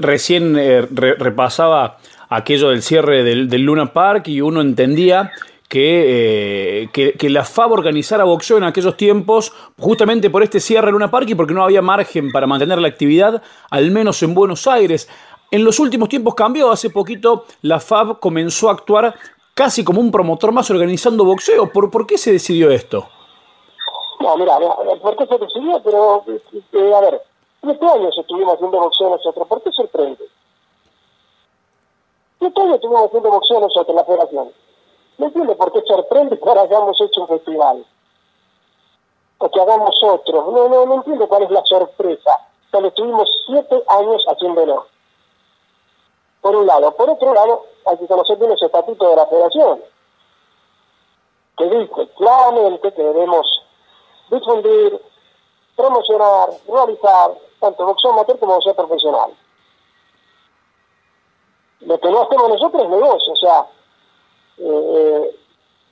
recién 0.00 0.56
eh, 0.58 0.82
repasaba 0.82 1.98
aquello 2.36 2.70
del 2.70 2.82
cierre 2.82 3.22
del, 3.22 3.62
Luna 3.62 3.92
Park 3.92 4.28
y 4.28 4.40
uno 4.40 4.60
entendía 4.60 5.32
que, 5.68 6.82
eh, 6.82 6.88
que, 6.92 7.12
que, 7.12 7.30
la 7.30 7.44
FAB 7.44 7.72
organizara 7.72 8.24
boxeo 8.24 8.58
en 8.58 8.64
aquellos 8.64 8.96
tiempos 8.96 9.52
justamente 9.78 10.28
por 10.28 10.42
este 10.42 10.60
cierre 10.60 10.86
de 10.86 10.92
Luna 10.92 11.10
Park 11.10 11.28
y 11.30 11.34
porque 11.34 11.54
no 11.54 11.64
había 11.64 11.80
margen 11.82 12.30
para 12.30 12.46
mantener 12.46 12.78
la 12.78 12.88
actividad, 12.88 13.42
al 13.70 13.90
menos 13.90 14.22
en 14.22 14.34
Buenos 14.34 14.66
Aires. 14.66 15.08
En 15.50 15.64
los 15.64 15.78
últimos 15.80 16.08
tiempos 16.08 16.34
cambió, 16.34 16.70
hace 16.70 16.90
poquito 16.90 17.44
la 17.62 17.80
FAB 17.80 18.18
comenzó 18.18 18.68
a 18.68 18.72
actuar 18.72 19.14
casi 19.54 19.84
como 19.84 20.00
un 20.00 20.10
promotor 20.10 20.52
más 20.52 20.70
organizando 20.70 21.24
boxeo. 21.24 21.70
¿Por, 21.70 22.06
qué 22.06 22.18
se 22.18 22.32
decidió 22.32 22.70
esto? 22.70 23.08
No, 24.20 24.36
mira, 24.36 24.52
¿por 25.00 25.16
qué 25.16 25.26
se 25.26 25.38
decidió? 25.38 25.80
Pero, 25.82 26.24
eh, 26.28 26.94
a 26.94 27.00
ver, 27.00 27.20
este 27.62 27.86
año 27.86 28.08
estuvimos 28.08 28.54
haciendo 28.54 28.78
boxeo 28.78 29.10
nosotros, 29.10 29.48
¿por 29.48 29.62
qué 29.62 29.70
sorprende? 29.72 30.24
Este 32.42 32.60
año 32.60 32.74
estuvimos 32.74 33.06
haciendo 33.06 33.30
boxeo 33.30 33.60
nosotros, 33.60 33.88
en 33.88 33.96
la 33.96 34.04
federación. 34.04 34.52
No 35.18 35.26
entiendo 35.26 35.56
por 35.56 35.72
qué 35.72 35.80
sorprende 35.82 36.38
que 36.38 36.48
ahora 36.48 36.62
hayamos 36.62 37.00
hecho 37.00 37.20
un 37.20 37.28
festival. 37.28 37.86
O 39.38 39.48
que 39.48 39.60
hagamos 39.60 39.96
otro. 40.02 40.50
No, 40.50 40.68
no, 40.68 40.84
no 40.86 40.94
entiendo 40.94 41.28
cuál 41.28 41.44
es 41.44 41.50
la 41.50 41.62
sorpresa. 41.64 42.38
Cuando 42.72 42.88
estuvimos 42.88 43.30
siete 43.46 43.84
años 43.86 44.24
haciéndolo. 44.26 44.86
Por 46.40 46.56
un 46.56 46.66
lado. 46.66 46.90
Por 46.96 47.10
otro 47.10 47.32
lado, 47.32 47.66
hay 47.86 47.96
que 47.98 48.08
conocer 48.08 48.36
bien 48.38 48.50
los 48.50 48.62
estatutos 48.62 49.08
de 49.08 49.16
la 49.16 49.26
federación. 49.26 49.82
Que 51.56 51.64
dice 51.66 52.08
claramente 52.16 52.92
que 52.92 53.02
debemos 53.02 53.46
difundir, 54.30 55.00
promocionar, 55.76 56.48
realizar 56.66 57.34
tanto 57.60 57.86
boxeo 57.86 58.10
amateur 58.10 58.38
como 58.40 58.54
boxeo 58.54 58.74
profesional. 58.74 59.30
Lo 61.86 61.98
que 61.98 62.10
no 62.10 62.22
hacemos 62.22 62.48
nosotros 62.48 62.82
es 62.84 62.88
negocio, 62.88 63.32
o 63.32 63.36
sea, 63.36 63.66
eh, 64.58 65.36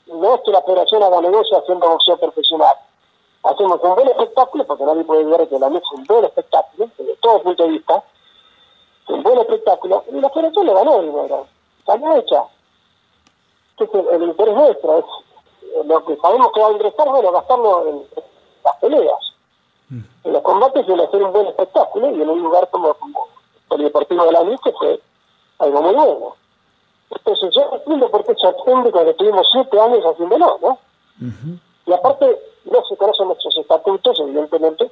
no 0.07 0.35
es 0.35 0.41
que 0.43 0.51
la 0.51 0.63
federación 0.63 1.03
haga 1.03 1.21
negocio 1.21 1.59
haciendo 1.59 1.89
boxeo 1.89 2.17
profesional. 2.17 2.75
Hacemos 3.43 3.81
un 3.83 3.95
buen 3.95 4.09
espectáculo, 4.09 4.67
porque 4.67 4.85
nadie 4.85 5.05
puede 5.05 5.25
ver 5.25 5.49
que 5.49 5.59
la 5.59 5.69
mesa 5.69 5.85
es 5.93 5.99
un 5.99 6.05
buen 6.05 6.25
espectáculo, 6.25 6.91
desde 6.97 7.17
todo 7.17 7.43
punto 7.43 7.63
de 7.65 7.71
vista, 7.71 8.05
un 9.09 9.23
buen 9.23 9.39
espectáculo, 9.39 10.05
y 10.13 10.21
la 10.21 10.31
federación 10.31 10.67
le 10.67 10.75
ganó 10.75 11.03
dinero, 11.03 11.47
salió 11.87 12.17
hecha. 12.17 12.45
Entonces, 13.79 14.13
el, 14.13 14.23
interés 14.25 14.55
nuestro 14.55 14.99
es 14.99 15.05
eh, 15.63 15.83
lo 15.85 16.05
que 16.05 16.17
sabemos 16.17 16.53
que 16.53 16.61
va 16.61 16.69
a 16.69 16.73
ingresar, 16.73 17.09
bueno, 17.09 17.33
gastarlo 17.33 17.87
en, 17.89 18.03
las 18.63 18.77
peleas, 18.77 19.35
mm. 19.89 20.01
en 20.25 20.33
los 20.33 20.43
combates 20.43 20.87
y 20.87 20.93
en 20.93 21.01
hacer 21.01 21.23
un 21.23 21.33
buen 21.33 21.47
espectáculo, 21.47 22.11
y 22.11 22.23
en 22.23 22.29
un 22.29 22.43
lugar 22.43 22.69
como, 22.71 22.95
el 23.71 23.85
Deportivo 23.85 24.25
de 24.27 24.33
la 24.33 24.43
Luz, 24.43 24.61
que 24.63 24.73
fue 24.73 25.01
algo 25.61 25.83
muy 25.83 25.95
bueno. 25.95 26.37
Entonces 27.11 27.55
yo 27.55 27.71
entiendo 27.75 28.11
por 28.11 28.25
qué 28.25 28.35
se 28.35 28.47
atiende 28.47 28.93
cuando 28.93 29.15
tuvimos 29.15 29.47
siete 29.53 29.81
años 29.81 30.05
haciéndolo, 30.05 30.59
¿no? 30.63 30.79
Y 31.87 31.93
aparte 31.93 32.39
no 32.65 32.85
se 32.89 32.97
conocen 32.97 33.27
nuestros 33.27 33.57
estatutos, 33.59 34.19
evidentemente, 34.21 34.91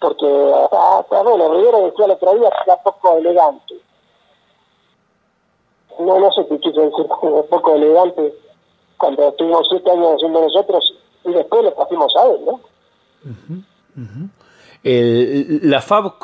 porque 0.00 0.54
hasta, 0.72 1.22
bueno, 1.22 1.54
Rivera 1.54 1.78
decía 1.80 2.04
el 2.04 2.10
otro 2.12 2.34
día 2.34 2.50
que 2.50 2.70
era 2.70 2.82
poco 2.82 3.16
elegante. 3.16 3.74
No, 5.98 6.18
no 6.18 6.32
sé 6.32 6.46
qué 6.46 6.58
quiso 6.58 6.80
decir, 6.80 7.06
poco 7.06 7.74
elegante 7.74 8.34
cuando 8.98 9.32
tuvimos 9.32 9.66
siete 9.68 9.90
años 9.90 10.14
haciendo 10.16 10.40
nosotros 10.40 10.94
y 11.24 11.30
después 11.30 11.64
le 11.64 11.70
trajimos 11.72 12.14
a 12.16 12.26
él, 12.26 12.44
¿no? 12.44 12.60
La 14.86 15.80
FAB 15.80 16.18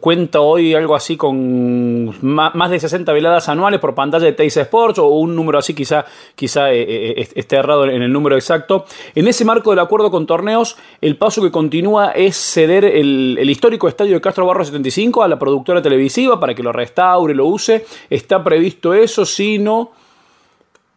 cuenta 0.00 0.40
hoy 0.40 0.74
algo 0.74 0.96
así 0.96 1.16
con 1.16 2.12
más 2.20 2.70
de 2.70 2.80
60 2.80 3.12
veladas 3.12 3.48
anuales 3.48 3.78
por 3.78 3.94
pantalla 3.94 4.24
de 4.24 4.32
Teis 4.32 4.56
Sports 4.56 4.98
o 4.98 5.06
un 5.06 5.36
número 5.36 5.58
así 5.58 5.72
quizá, 5.72 6.04
quizá 6.34 6.72
eh, 6.72 6.82
eh, 6.82 7.28
esté 7.36 7.56
errado 7.56 7.84
en 7.84 8.02
el 8.02 8.12
número 8.12 8.34
exacto. 8.34 8.86
En 9.14 9.28
ese 9.28 9.44
marco 9.44 9.70
del 9.70 9.78
acuerdo 9.78 10.10
con 10.10 10.26
torneos, 10.26 10.76
el 11.00 11.16
paso 11.16 11.42
que 11.42 11.52
continúa 11.52 12.10
es 12.10 12.36
ceder 12.36 12.84
el, 12.84 13.38
histórico 13.48 13.86
estadio 13.86 14.14
de 14.14 14.20
Castro 14.20 14.46
Barro 14.46 14.64
75 14.64 15.22
a 15.22 15.28
la 15.28 15.38
productora 15.38 15.80
televisiva 15.80 16.40
para 16.40 16.56
que 16.56 16.62
lo 16.64 16.72
restaure, 16.72 17.34
lo 17.34 17.46
use. 17.46 17.86
¿Está 18.10 18.42
previsto 18.42 18.94
eso? 18.94 19.24
¿Sí, 19.24 19.60
no? 19.60 19.92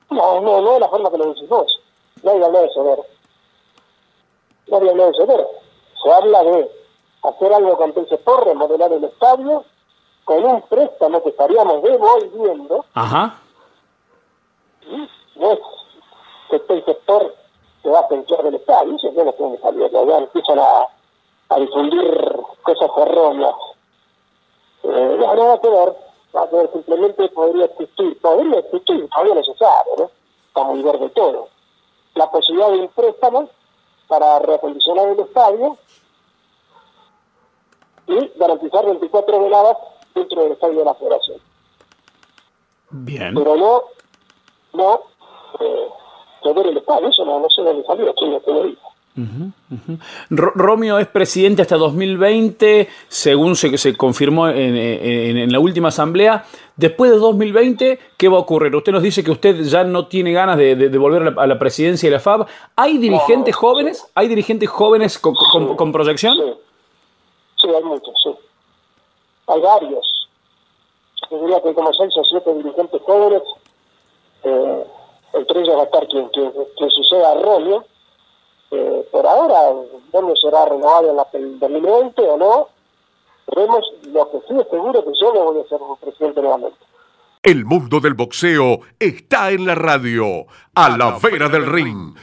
No, 0.10 0.42
no, 0.42 0.74
es 0.74 0.80
la 0.80 0.90
forma 0.90 1.12
que 1.12 1.18
lo 1.20 1.34
decís 1.34 1.48
vos. 1.48 1.82
Nadie 2.24 2.44
habla 2.44 2.62
de 2.62 2.70
ceder. 2.74 3.00
Nadie 4.72 4.90
habla 4.90 5.06
de 5.06 5.14
ceder. 5.14 5.48
Se 6.04 6.12
habla 6.12 6.44
de 6.44 6.85
hacer 7.30 7.54
algo 7.54 7.78
con 7.78 7.94
por 7.94 8.46
remodelar 8.46 8.92
el 8.94 9.04
estadio, 9.04 9.64
con 10.24 10.44
un 10.44 10.62
préstamo 10.64 11.22
que 11.24 11.30
estaríamos 11.30 11.84
devolviendo. 11.84 12.86
Ajá. 12.94 13.40
No 15.36 15.52
es 15.52 15.60
que 16.50 16.74
el 16.74 16.86
sector 16.86 17.36
se 17.82 17.90
va 17.90 18.00
a 18.00 18.08
pensar 18.08 18.44
del 18.44 18.56
estadio, 18.56 18.96
eso 18.96 19.12
no 19.24 19.34
tiene 19.34 19.56
que 19.56 19.62
salir, 19.62 19.92
ya 19.92 20.18
empiezan 20.18 20.60
a, 20.60 20.88
a 21.50 21.60
difundir 21.60 22.40
cosas 22.64 22.90
erróneas. 22.98 23.56
Eh, 24.84 25.18
no, 25.20 25.36
no 25.36 25.46
va 25.48 25.54
a 25.54 25.62
quedar, 25.62 25.96
va 26.36 26.44
a 26.44 26.50
quedar, 26.50 26.72
simplemente 26.72 27.28
podría 27.30 27.66
existir, 27.66 28.20
podría 28.22 28.60
existir, 28.60 29.10
todavía 29.10 29.36
no 29.36 29.44
se 29.44 29.56
sabe, 29.56 29.92
¿no? 29.98 30.12
Está 30.48 30.64
muy 30.64 30.82
verde 30.82 31.10
todo. 31.10 31.48
La 32.16 32.32
posibilidad 32.32 32.70
de 32.70 32.80
un 32.80 32.88
préstamo 32.90 33.50
para 34.08 34.40
reacondicionar 34.40 35.10
el 35.10 35.20
estadio 35.20 35.78
y 38.08 38.32
garantizar 38.38 38.86
24 38.86 39.44
veladas 39.44 39.78
dentro 40.14 40.44
del 40.44 40.52
estadio 40.54 40.80
de 40.80 40.86
la 40.86 40.94
federación. 40.96 41.38
Bien. 42.92 43.34
Pero 43.34 43.56
no, 43.56 43.82
no, 44.74 45.02
eh, 45.60 45.88
el 46.70 46.78
estadio, 46.78 47.08
eso 47.08 47.26
no, 47.26 47.40
no 47.40 47.50
sé 47.50 47.62
dónde 47.62 47.84
salió, 47.86 48.14
quién 48.14 48.32
lo 48.32 48.40
tiene 48.42 48.78
Romeo 50.30 51.00
es 51.00 51.08
presidente 51.08 51.62
hasta 51.62 51.78
2020, 51.78 52.90
según 53.08 53.56
se, 53.56 53.78
se 53.78 53.96
confirmó 53.96 54.50
en, 54.50 54.76
en, 54.76 55.52
la 55.52 55.60
última 55.60 55.88
asamblea. 55.88 56.46
Después 56.76 57.12
de 57.12 57.18
2020, 57.18 58.00
¿qué 58.18 58.28
va 58.28 58.38
a 58.38 58.42
ocurrir? 58.42 58.76
Usted 58.76 58.92
nos 58.92 59.02
dice 59.02 59.24
que 59.24 59.32
usted 59.32 59.62
ya 59.64 59.86
no 59.86 60.08
tiene 60.08 60.34
ganas 60.34 60.58
de, 60.58 60.76
de, 60.76 60.98
volver 60.98 61.34
a 61.38 61.48
la, 61.48 61.58
presidencia 61.60 62.10
de 62.10 62.16
la 62.16 62.20
FAB. 62.20 62.46
¿Hay 62.76 62.98
dirigentes 62.98 63.56
jóvenes? 63.56 64.06
¿Hay 64.16 64.28
dirigentes 64.28 64.70
jóvenes 64.70 65.18
con, 65.18 65.34
con, 65.76 65.92
proyección? 65.94 66.36
Sí. 66.36 66.44
Sí, 67.66 67.74
hay 67.74 67.84
muchos, 67.84 68.14
sí. 68.24 68.36
Hay 69.48 69.62
varios. 69.62 70.28
Yo 71.32 71.40
diría 71.40 71.62
que 71.62 71.70
hay 71.70 71.74
como 71.74 71.94
seis 71.94 72.16
o 72.16 72.24
siete 72.24 72.54
dirigentes 72.54 73.02
jóvenes 73.02 73.42
Eh, 74.44 74.86
entre 75.34 75.62
ellos 75.62 75.76
va 75.76 75.82
a 75.82 75.86
estar 75.86 76.08
quien, 76.08 76.30
quien, 76.30 76.54
quien 76.78 76.90
suceda 76.92 77.32
a 77.32 77.42
Rolio. 77.42 77.84
Eh, 78.70 79.08
por 79.12 79.26
ahora, 79.26 79.74
¿dónde 80.12 80.36
será 80.36 80.66
renovado 80.66 81.10
en 81.10 81.16
la, 81.16 81.28
el 81.34 81.60
2020 81.60 82.22
o 82.22 82.38
no? 82.38 82.68
Veremos, 83.48 83.92
lo 84.04 84.30
que 84.30 84.38
sí 84.48 84.54
es 84.60 84.68
seguro 84.70 85.04
que 85.04 85.12
yo 85.20 85.34
no 85.34 85.46
voy 85.46 85.62
a 85.62 85.68
ser 85.68 85.80
presidente 86.00 86.42
nuevamente. 86.42 86.78
El 87.42 87.66
mundo 87.66 88.00
del 88.00 88.14
boxeo 88.14 88.82
está 89.00 89.50
en 89.52 89.66
la 89.66 89.76
radio, 89.76 90.46
a, 90.76 90.96
la, 90.96 91.18
vera 91.20 91.50
del 91.50 91.66
ring. 91.66 92.16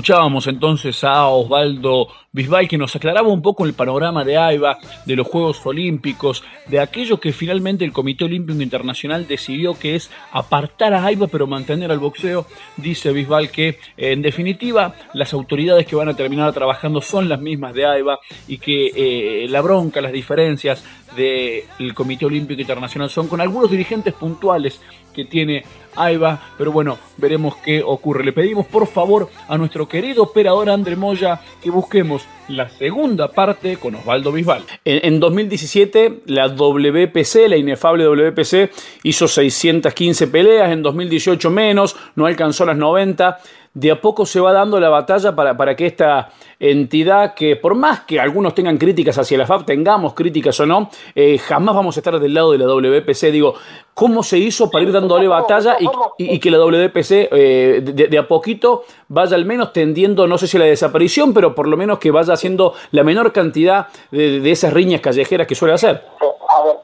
Escuchábamos 0.00 0.46
entonces 0.46 1.04
a 1.04 1.26
Osvaldo 1.26 2.08
Bisbal 2.32 2.68
que 2.68 2.78
nos 2.78 2.96
aclaraba 2.96 3.28
un 3.28 3.42
poco 3.42 3.66
el 3.66 3.74
panorama 3.74 4.24
de 4.24 4.38
AIBA, 4.38 4.78
de 5.04 5.14
los 5.14 5.26
Juegos 5.26 5.60
Olímpicos, 5.66 6.42
de 6.68 6.80
aquello 6.80 7.20
que 7.20 7.34
finalmente 7.34 7.84
el 7.84 7.92
Comité 7.92 8.24
Olímpico 8.24 8.62
Internacional 8.62 9.28
decidió 9.28 9.78
que 9.78 9.96
es 9.96 10.10
apartar 10.32 10.94
a 10.94 11.04
AIBA 11.04 11.26
pero 11.26 11.46
mantener 11.46 11.90
al 11.90 11.98
boxeo. 11.98 12.46
Dice 12.78 13.12
Bisbal 13.12 13.50
que 13.50 13.78
en 13.98 14.22
definitiva 14.22 14.94
las 15.12 15.34
autoridades 15.34 15.86
que 15.86 15.96
van 15.96 16.08
a 16.08 16.16
terminar 16.16 16.50
trabajando 16.54 17.02
son 17.02 17.28
las 17.28 17.42
mismas 17.42 17.74
de 17.74 17.84
AIBA 17.84 18.20
y 18.48 18.56
que 18.56 18.92
eh, 18.96 19.48
la 19.50 19.60
bronca, 19.60 20.00
las 20.00 20.12
diferencias 20.12 20.82
del 21.14 21.92
Comité 21.92 22.24
Olímpico 22.24 22.60
Internacional 22.60 23.10
son 23.10 23.28
con 23.28 23.42
algunos 23.42 23.70
dirigentes 23.70 24.14
puntuales 24.14 24.80
que 25.14 25.24
tiene 25.24 25.64
AIBA, 25.96 26.40
pero 26.56 26.72
bueno, 26.72 26.98
veremos 27.16 27.56
qué 27.56 27.82
ocurre. 27.82 28.24
Le 28.24 28.32
pedimos 28.32 28.66
por 28.66 28.86
favor 28.86 29.28
a 29.48 29.58
nuestro 29.58 29.88
querido 29.88 30.22
operador 30.22 30.70
André 30.70 30.96
Moya 30.96 31.40
que 31.62 31.70
busquemos 31.70 32.24
la 32.50 32.68
segunda 32.68 33.28
parte 33.28 33.76
con 33.76 33.94
Osvaldo 33.94 34.32
Bisbal. 34.32 34.64
En, 34.84 35.00
en 35.14 35.20
2017 35.20 36.22
la 36.26 36.48
WPC, 36.48 37.48
la 37.48 37.56
inefable 37.56 38.04
WPC, 38.04 38.70
hizo 39.04 39.28
615 39.28 40.26
peleas, 40.26 40.70
en 40.70 40.82
2018 40.82 41.50
menos, 41.50 41.96
no 42.16 42.26
alcanzó 42.26 42.66
las 42.66 42.76
90 42.76 43.38
de 43.72 43.92
a 43.92 44.00
poco 44.00 44.26
se 44.26 44.40
va 44.40 44.52
dando 44.52 44.80
la 44.80 44.88
batalla 44.88 45.34
para, 45.36 45.56
para, 45.56 45.76
que 45.76 45.86
esta 45.86 46.30
entidad, 46.58 47.34
que 47.34 47.54
por 47.54 47.76
más 47.76 48.00
que 48.00 48.18
algunos 48.18 48.52
tengan 48.52 48.76
críticas 48.78 49.16
hacia 49.16 49.38
la 49.38 49.46
FAB, 49.46 49.64
tengamos 49.64 50.14
críticas 50.14 50.58
o 50.58 50.66
no, 50.66 50.90
eh, 51.14 51.38
jamás 51.38 51.76
vamos 51.76 51.96
a 51.96 52.00
estar 52.00 52.18
del 52.18 52.34
lado 52.34 52.50
de 52.50 52.58
la 52.58 52.66
WPC. 52.66 53.30
Digo, 53.30 53.54
¿cómo 53.94 54.24
se 54.24 54.38
hizo 54.38 54.70
para 54.70 54.84
ir 54.84 54.92
dándole 54.92 55.28
batalla 55.28 55.76
y, 55.78 55.84
y, 56.24 56.34
y 56.34 56.38
que 56.40 56.50
la 56.50 56.58
WPC 56.58 57.10
eh, 57.10 57.80
de, 57.84 58.08
de, 58.08 58.18
a 58.18 58.26
poquito 58.26 58.84
vaya 59.06 59.36
al 59.36 59.44
menos 59.44 59.72
tendiendo, 59.72 60.26
no 60.26 60.36
sé 60.36 60.48
si 60.48 60.58
la 60.58 60.64
desaparición, 60.64 61.32
pero 61.32 61.54
por 61.54 61.68
lo 61.68 61.76
menos 61.76 62.00
que 62.00 62.10
vaya 62.10 62.32
haciendo 62.40 62.72
la 62.92 63.04
menor 63.04 63.32
cantidad 63.32 63.88
de, 64.10 64.40
de 64.40 64.50
esas 64.50 64.72
riñas 64.72 65.02
callejeras 65.02 65.46
que 65.46 65.54
suele 65.54 65.74
hacer? 65.74 66.02
A 66.48 66.64
ver, 66.64 66.76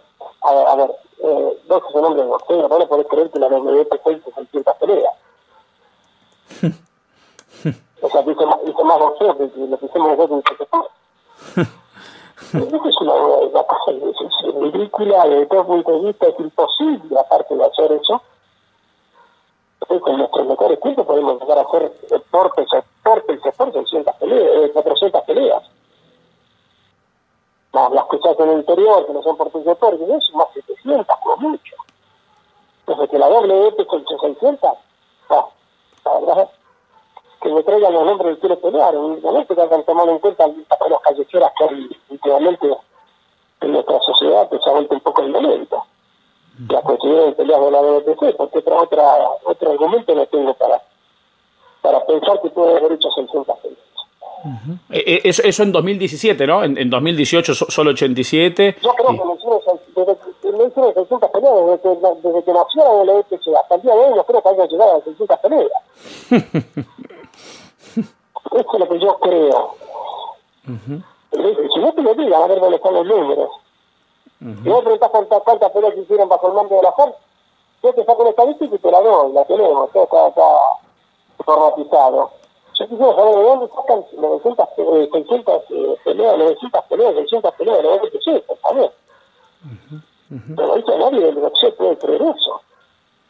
a 0.43 0.55
ver, 0.55 0.67
a 0.69 0.77
ver. 0.77 0.91
Eh, 1.19 1.59
vos 1.67 1.83
sos 1.83 1.95
un 1.95 2.05
hombre 2.05 2.23
de 2.23 2.29
boxeo, 2.29 2.69
no 2.69 2.79
le 2.79 2.87
podés 2.87 3.07
creer 3.09 3.31
que 3.31 3.39
la 3.39 3.49
WPC 3.49 4.19
hizo 4.19 4.31
600 4.37 4.77
peleas. 4.77 5.15
o 8.03 8.11
sea, 8.11 8.21
hice 8.21 8.47
más, 8.47 8.59
hice 8.67 8.85
más 8.85 8.99
boxeo 8.99 9.39
que 9.39 9.51
lo 9.57 9.79
que 9.79 9.87
hicimos 9.87 10.09
nosotros 10.11 10.43
en 11.55 11.67
es 12.89 13.01
una, 13.01 13.15
una 13.15 13.63
cosa 13.63 13.91
es, 13.93 14.47
es 14.47 14.55
ridícula 14.55 15.27
desde 15.27 15.47
todo 15.47 15.67
punto 15.67 15.93
de 15.93 16.07
vista, 16.07 16.27
es 16.27 16.39
imposible, 16.39 17.19
aparte 17.19 17.57
de 17.57 17.65
hacer 17.65 17.93
eso. 17.93 18.23
Con 19.79 20.19
nuestros 20.19 20.47
mejores 20.47 20.81
tiempos 20.81 21.07
podemos 21.07 21.41
llegar 21.41 21.59
a 21.59 21.63
hacer 21.63 21.93
deportes, 22.11 22.67
deportes, 22.71 23.43
deportes, 23.43 23.83
600 23.91 24.17
peleas, 24.17 24.51
eh, 24.55 24.71
400 24.73 25.23
peleas. 25.23 25.63
Más 27.73 27.93
las 27.93 28.07
que 28.07 28.19
se 28.19 28.29
hacen 28.29 28.45
en 28.47 28.53
el 28.53 28.59
interior, 28.61 29.07
que 29.07 29.13
no 29.13 29.23
son 29.23 29.37
por 29.37 29.53
deportes, 29.53 30.09
eso, 30.09 30.37
más 30.37 30.49
700, 30.55 31.17
como 31.23 31.51
mucho. 31.51 31.75
Entonces, 32.87 33.11
que 33.11 33.19
la 33.19 33.29
EP 33.29 33.87
con 33.87 34.07
600, 34.07 34.71
no, 35.31 35.51
la 36.05 36.21
verdad 36.21 36.51
que 37.47 37.53
me 37.53 37.63
traigan 37.63 37.93
los 37.93 38.05
nombres 38.05 38.27
del 38.33 38.39
quiero 38.39 38.59
pelear, 38.59 38.97
únicamente 38.97 39.55
que 39.55 39.61
hayan 39.61 39.85
tomado 39.85 40.11
en 40.11 40.19
cuenta 40.19 40.47
las 40.49 41.01
callejeras 41.03 41.53
que 41.57 41.65
hay 41.65 41.91
últimamente 42.09 42.77
en 43.61 43.73
nuestra 43.73 44.01
sociedad, 44.01 44.49
que 44.49 44.59
se 44.59 44.71
ha 44.71 44.73
vuelto 44.73 44.95
un 44.95 45.01
poco 45.01 45.23
el 45.23 45.33
momento. 46.59 46.75
La 46.75 46.83
cuestión 46.83 47.15
de 47.15 47.33
peleas 47.33 47.61
de 47.61 47.71
la 47.71 47.81
WPC, 47.81 48.37
porque 48.37 48.59
otra, 48.59 48.83
otra, 48.83 49.19
otro 49.45 49.71
argumento 49.73 50.15
no 50.15 50.27
tengo 50.27 50.53
para, 50.55 50.83
para 51.83 52.05
pensar 52.07 52.41
que 52.43 52.51
puede 52.51 52.77
haber 52.77 52.93
hecho 52.93 53.11
600 53.11 53.59
peleas. 53.59 53.81
Uh 54.45 54.49
-huh. 54.49 54.79
eso, 54.91 55.43
eso 55.43 55.63
en 55.63 55.73
2017, 55.73 56.47
¿no? 56.47 56.63
En, 56.63 56.77
en 56.79 56.91
2018 56.91 57.55
solo 57.55 57.91
87. 57.91 58.77
Yo 58.81 58.93
creo 58.93 59.13
y... 59.13 59.19
que 59.19 59.25
me 59.25 59.35
hicieron, 59.35 59.61
desde, 59.97 60.17
me 60.57 60.65
hicieron 60.67 60.95
600 60.95 61.31
peleas 61.31 61.55
desde 61.55 61.81
que, 61.83 61.89
desde 62.23 62.45
que 62.45 62.53
nació 62.53 63.05
la 63.05 63.13
WPC 63.13 63.57
hasta 63.57 63.75
el 63.75 63.83
día 63.83 63.95
de 63.95 64.01
hoy, 64.01 64.15
no 64.15 64.25
creo 64.25 64.43
que 64.43 64.49
haya 64.49 64.67
llegado 64.67 64.97
a 64.97 65.05
600 65.05 65.39
peleas. 65.41 65.71
Eso 66.31 66.45
es 68.53 68.67
lo 68.79 68.89
que 68.89 68.99
yo 69.01 69.19
creo. 69.19 69.75
Uh 70.69 70.73
-huh. 70.73 71.03
Si 71.75 71.81
no 71.81 71.93
te 71.93 72.03
lo 72.03 72.15
digan, 72.15 72.43
a 72.43 72.47
ver 72.47 72.61
dónde 72.61 72.77
están 72.77 72.95
los 72.95 73.07
números. 73.07 73.51
Uh 74.41 74.45
-huh. 74.45 74.63
Si 74.63 74.69
vos 74.69 74.83
preguntás 74.83 75.11
cuántas, 75.11 75.43
cuántas 75.43 75.71
peleas 75.73 75.95
que 75.95 76.01
hicieron 76.01 76.29
bajo 76.29 76.49
el 76.49 76.55
mando 76.55 76.77
de 76.77 76.83
la 76.83 76.93
FARC, 76.93 77.15
yo 77.83 77.93
te 77.95 78.05
saco 78.05 78.23
una 78.23 78.31
estadística 78.31 78.75
y 78.75 78.79
te 78.79 78.91
la 78.91 79.01
doy, 79.01 79.33
la 79.33 79.45
tenemos, 79.45 79.91
todo 79.93 80.05
está, 80.05 80.29
está 80.29 80.43
informatizado. 81.39 82.31
Yo 82.79 82.89
quisiera 82.89 83.15
saber 83.15 83.35
de 83.37 83.43
dónde 83.43 83.69
sacan 83.69 84.05
900, 84.13 84.69
eh, 84.77 85.09
600 85.13 85.63
eh, 85.71 85.97
peleas, 86.05 86.39
900 86.39 86.85
peleas, 86.85 87.15
600 87.15 87.55
peleas 87.55 87.77
de 87.79 87.83
la 87.83 87.95
UFC, 87.95 88.47
por 88.47 88.59
favor. 88.59 88.93
Uh 89.65 90.35
-huh. 90.35 90.57
Pero 90.57 90.77
eso 90.77 90.99
nadie 90.99 91.21
del 91.21 91.37
boxeo 91.37 91.75
puede 91.77 91.99
creer 91.99 92.23
eso. 92.23 92.61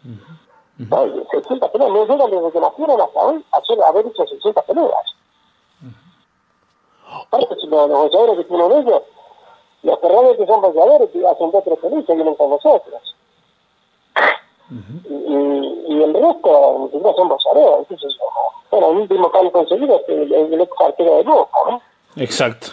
Uh 0.05 0.09
-huh. 0.09 0.37
Uh 0.79 0.85
-huh. 0.85 0.99
Oye, 1.03 1.27
600 1.31 1.71
peleas, 1.71 1.91
no 1.91 2.07
llegan 2.07 2.31
desde 2.31 2.53
que 2.53 2.61
nacieron 2.61 3.01
hasta 3.01 3.21
hoy 3.21 3.45
a 3.53 3.89
haber 3.89 4.07
hecho 4.07 4.27
600 4.27 4.65
peleas. 4.65 5.17
Aparte, 7.09 7.55
si 7.61 7.67
los 7.67 7.89
boxeadores 7.89 8.37
que 8.39 8.45
tienen 8.45 8.73
ellos, 8.73 9.03
los 9.87 9.99
perdedores 10.01 10.37
que 10.37 10.47
son 10.47 10.61
boxeadores 10.61 11.11
que 11.11 11.27
hacen 11.27 11.51
dos 11.51 11.61
o 11.61 11.63
tres 11.63 11.79
peleas 11.79 12.07
vienen 12.15 12.35
con 12.35 12.51
nosotros. 12.51 13.17
Uh 14.69 14.75
-huh. 14.75 15.87
y, 15.89 15.95
y, 15.95 16.03
el 16.03 16.13
resto 16.13 16.91
siquiera 16.93 17.15
son. 17.29 17.79
Entonces, 17.79 18.17
bueno, 18.71 18.91
el 18.91 18.97
último 18.97 19.31
que 19.31 19.39
han 19.39 19.51
conseguido 19.51 19.97
es 19.97 20.09
el, 20.09 20.33
el, 20.33 20.55
el 20.55 20.61
ex 20.61 20.73
arquero 20.81 21.17
de 21.19 21.23
Boca, 21.23 21.59
¿no? 21.71 21.81
Exacto. 22.17 22.69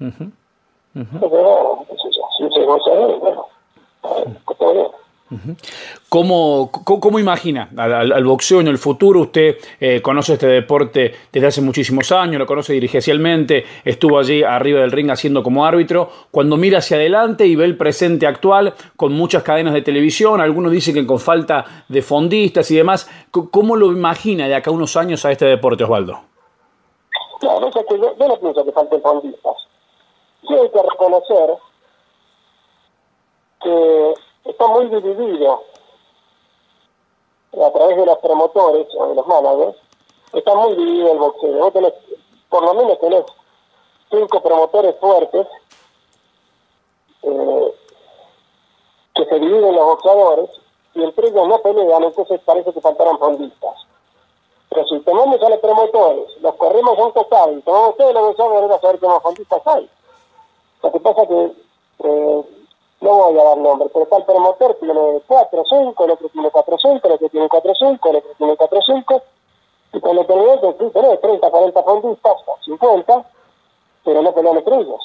Uh 0.00 0.04
-huh. 0.04 0.32
Entonces, 0.94 1.30
bueno, 1.30 1.78
entonces, 1.80 2.16
si 2.38 2.60
es 2.60 2.66
boxeador, 2.66 3.18
bueno, 3.18 3.46
está 4.48 4.72
bien. 4.72 4.86
¿Cómo, 4.86 5.03
cómo, 6.08 6.70
cómo 6.70 7.18
imagina 7.18 7.68
al, 7.76 8.24
boxeo 8.24 8.60
en 8.60 8.68
el 8.68 8.78
futuro? 8.78 9.20
Usted 9.20 9.56
eh, 9.80 10.00
conoce 10.02 10.34
este 10.34 10.46
deporte 10.46 11.14
desde 11.32 11.46
hace 11.46 11.60
muchísimos 11.60 12.12
años, 12.12 12.38
lo 12.38 12.46
conoce 12.46 12.72
dirigencialmente, 12.72 13.64
estuvo 13.84 14.18
allí 14.18 14.42
arriba 14.42 14.80
del 14.80 14.92
ring 14.92 15.10
haciendo 15.10 15.42
como 15.42 15.64
árbitro. 15.64 16.10
Cuando 16.30 16.56
mira 16.56 16.78
hacia 16.78 16.96
adelante 16.96 17.46
y 17.46 17.56
ve 17.56 17.64
el 17.64 17.76
presente 17.76 18.26
actual, 18.26 18.74
con 18.96 19.12
muchas 19.12 19.42
cadenas 19.42 19.74
de 19.74 19.82
televisión, 19.82 20.40
algunos 20.40 20.72
dicen 20.72 20.94
que 20.94 21.06
con 21.06 21.18
falta 21.18 21.84
de 21.88 22.02
fondistas 22.02 22.70
y 22.70 22.76
demás, 22.76 23.08
¿cómo 23.30 23.76
lo 23.76 23.92
imagina 23.92 24.46
de 24.46 24.54
acá 24.54 24.70
unos 24.70 24.96
años 24.96 25.24
a 25.24 25.32
este 25.32 25.46
deporte, 25.46 25.84
Osvaldo? 25.84 26.20
No 27.42 27.72
sé 27.72 27.84
que 27.88 27.98
yo, 27.98 28.16
yo 28.18 28.28
no 28.28 28.36
pienso 28.36 28.64
que 28.64 28.72
falten 28.72 29.02
fondistas. 29.02 29.56
Sí 30.46 30.54
hay 30.54 30.70
que 30.70 30.82
reconocer 30.82 31.50
que 33.62 34.14
está 34.44 34.66
muy 34.66 34.86
dividido 34.88 35.62
a 37.52 37.70
través 37.70 37.96
de 37.96 38.06
los 38.06 38.18
promotores 38.18 38.86
o 38.96 39.08
de 39.08 39.14
los 39.14 39.26
managers, 39.26 39.76
está 40.32 40.54
muy 40.54 40.74
dividido 40.74 41.12
el 41.12 41.18
boxeo. 41.18 41.58
Vos 41.58 41.72
tenés, 41.72 41.94
por 42.48 42.64
lo 42.64 42.74
menos 42.74 42.98
tenés 42.98 43.24
cinco 44.10 44.42
promotores 44.42 44.96
fuertes 45.00 45.46
eh, 47.22 47.74
que 49.14 49.24
se 49.26 49.38
dividen 49.38 49.74
los 49.74 49.86
boxeadores 49.86 50.50
y 50.94 51.02
entre 51.02 51.28
ellos 51.28 51.48
no 51.48 51.58
pelean, 51.58 52.04
entonces 52.04 52.40
parece 52.44 52.72
que 52.72 52.80
faltaron 52.80 53.18
fondistas. 53.18 53.86
Pero 54.68 54.86
si 54.88 55.00
tomamos 55.00 55.40
a 55.40 55.48
los 55.48 55.58
promotores, 55.60 56.36
los 56.40 56.54
corremos 56.56 56.98
a 56.98 57.02
un 57.04 57.12
costado 57.12 57.52
y 57.52 57.62
tomamos 57.62 57.96
todos 57.96 58.12
los 58.12 58.22
boxeadores, 58.24 58.70
a 58.70 58.80
saber 58.80 58.98
qué 58.98 59.06
más 59.06 59.22
fondistas 59.22 59.62
hay. 59.66 59.90
Lo 60.82 60.92
que 60.92 61.00
pasa 61.00 61.26
que 61.26 61.52
eh, 62.04 62.44
no 63.04 63.14
voy 63.16 63.38
a 63.38 63.44
dar 63.44 63.58
nombre, 63.58 63.90
pero 63.92 64.04
está 64.04 64.16
el 64.16 64.24
promotor 64.24 64.76
tiene 64.80 65.20
4 65.26 65.62
5, 65.68 66.04
el 66.04 66.10
otro 66.10 66.28
tiene 66.30 66.50
4 66.50 66.78
5, 66.78 67.06
el 67.06 67.12
otro 67.12 67.28
tiene 67.28 67.48
4 67.48 67.74
5, 67.74 68.08
el 68.08 68.16
otro 68.16 68.30
tiene 68.38 68.56
4 68.56 68.80
5, 68.82 69.22
y 69.92 70.00
cuando 70.00 70.22
sí, 70.22 70.90
tenés 70.92 71.20
30, 71.20 71.50
40 71.50 71.82
fondistas, 71.82 72.34
o 72.46 72.56
50, 72.64 73.24
pero 74.04 74.22
no 74.22 74.32
pelean 74.32 74.56
entre 74.56 74.76
ellos. 74.76 75.00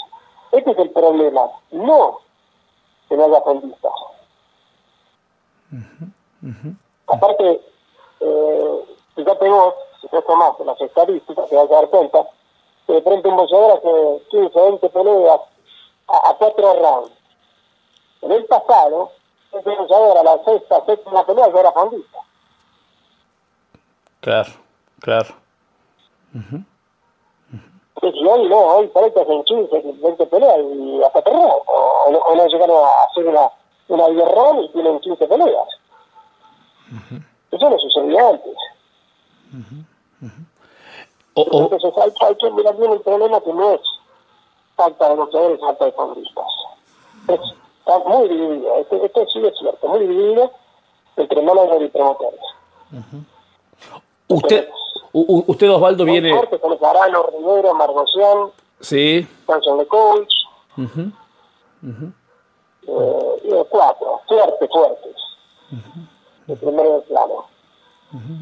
Este 0.52 0.72
es 0.72 0.78
el 0.80 0.90
problema. 0.92 1.52
No 1.72 2.20
que 3.10 3.18
no 3.18 3.26
haya 3.26 3.42
fondistas. 3.42 3.92
Aparte, 7.08 7.62
eh, 8.22 8.86
fíjate 9.16 9.50
vos, 9.50 9.74
si 10.00 10.08
te 10.08 10.22
tomas 10.22 10.60
las 10.60 10.80
estadísticas, 10.80 11.50
te 11.50 11.56
vas 11.56 11.70
a 11.70 11.76
dar 11.76 11.90
cuenta 11.90 12.26
que 12.88 12.94
de 12.94 13.02
pronto 13.02 13.30
un 13.30 13.36
boxeador 13.36 13.78
hace 13.78 14.24
15 14.30 14.60
20 14.60 14.90
peleas 14.90 15.42
a, 16.08 16.30
a 16.30 16.34
cuatro 16.36 16.74
rounds. 16.74 17.19
En 18.22 18.32
el 18.32 18.46
pasado, 18.46 19.12
ese 19.52 19.70
boxeador 19.70 20.18
a 20.18 20.24
la 20.24 20.44
sexta, 20.44 20.86
séptima 20.86 21.26
pelea 21.26 21.52
ya 21.54 21.60
era 21.60 21.72
fondista. 21.72 22.18
Claro, 24.22 24.52
claro. 25.00 25.36
Pues 27.94 28.14
y 28.16 28.26
hoy 28.26 28.48
no, 28.48 28.58
hoy 28.60 28.88
parece 28.88 29.14
que 29.16 29.22
hacen 29.22 29.44
15, 29.44 29.82
20 30.02 30.26
peleas 30.28 30.58
y 30.60 31.04
hasta 31.04 31.22
te 31.22 31.32
o, 31.32 31.36
o, 31.36 32.12
no, 32.12 32.18
o 32.20 32.36
no 32.36 32.46
llegaron 32.48 32.86
a 32.86 33.04
hacer 33.04 33.28
una, 33.28 33.50
una 33.90 34.08
guerrón 34.10 34.60
y 34.64 34.70
tienen 34.72 35.00
15 35.00 35.28
peleas. 35.28 35.68
Eso 37.52 37.70
no 37.70 37.78
sucedía 37.80 38.30
antes. 38.30 38.56
O, 41.34 41.42
o- 41.42 41.62
Entonces 41.64 41.94
hay, 42.02 42.12
hay 42.28 42.36
que 42.36 42.52
mirar 42.52 42.76
bien 42.78 42.92
el 42.94 43.02
problema 43.02 43.42
que 43.42 43.54
no 43.54 43.74
es 43.74 43.82
falta 44.76 45.10
de 45.10 45.16
boxeadores, 45.16 45.60
falta 45.60 45.86
de 45.86 45.92
fondistas. 45.94 46.46
Es, 47.28 47.40
está 47.98 48.10
muy 48.10 48.28
dividido, 48.28 48.76
esto, 48.76 49.04
esto 49.04 49.26
sí 49.34 49.40
es 49.46 49.58
cierto, 49.58 49.88
muy 49.88 50.00
dividido 50.00 50.52
entre 51.18 51.42
managers 51.42 51.82
y 51.82 51.88
promotores. 51.90 52.40
usted, 54.28 54.70
u- 55.12 55.26
u- 55.28 55.44
usted 55.48 55.72
Osvaldo 55.72 56.06
viene... 56.06 56.32
Con 56.62 56.86
Arano, 56.86 57.24
Rivero, 57.24 57.74
Margocián, 57.74 58.52
Sí. 58.82 59.28
Johnson 59.46 59.78
de 59.80 59.88
Coach, 59.88 60.34
ujú. 60.78 61.12
eh, 62.88 63.42
y 63.44 63.64
cuatro, 63.70 64.22
fuertes, 64.28 64.70
fuertes. 64.72 65.16
El 66.48 66.58
primero 66.58 66.94
del 66.94 67.02
plano. 67.04 67.46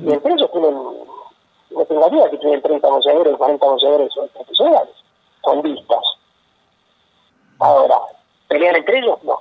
Y 0.02 0.14
entre 0.14 0.34
ellos 0.34 0.50
tienen, 0.52 0.74
no 0.76 1.86
tengo 1.86 2.10
duda 2.10 2.30
que 2.30 2.38
tienen 2.38 2.62
30 2.62 2.88
boxeadores, 2.88 3.36
40 3.36 3.66
boxeadores 3.66 4.10
profesionales, 4.34 4.94
con 5.42 5.62
vistas. 5.64 6.04
Ahora, 7.60 7.98
¿pelear 8.48 8.78
entre 8.78 9.00
ellos? 9.00 9.18
No. 9.24 9.40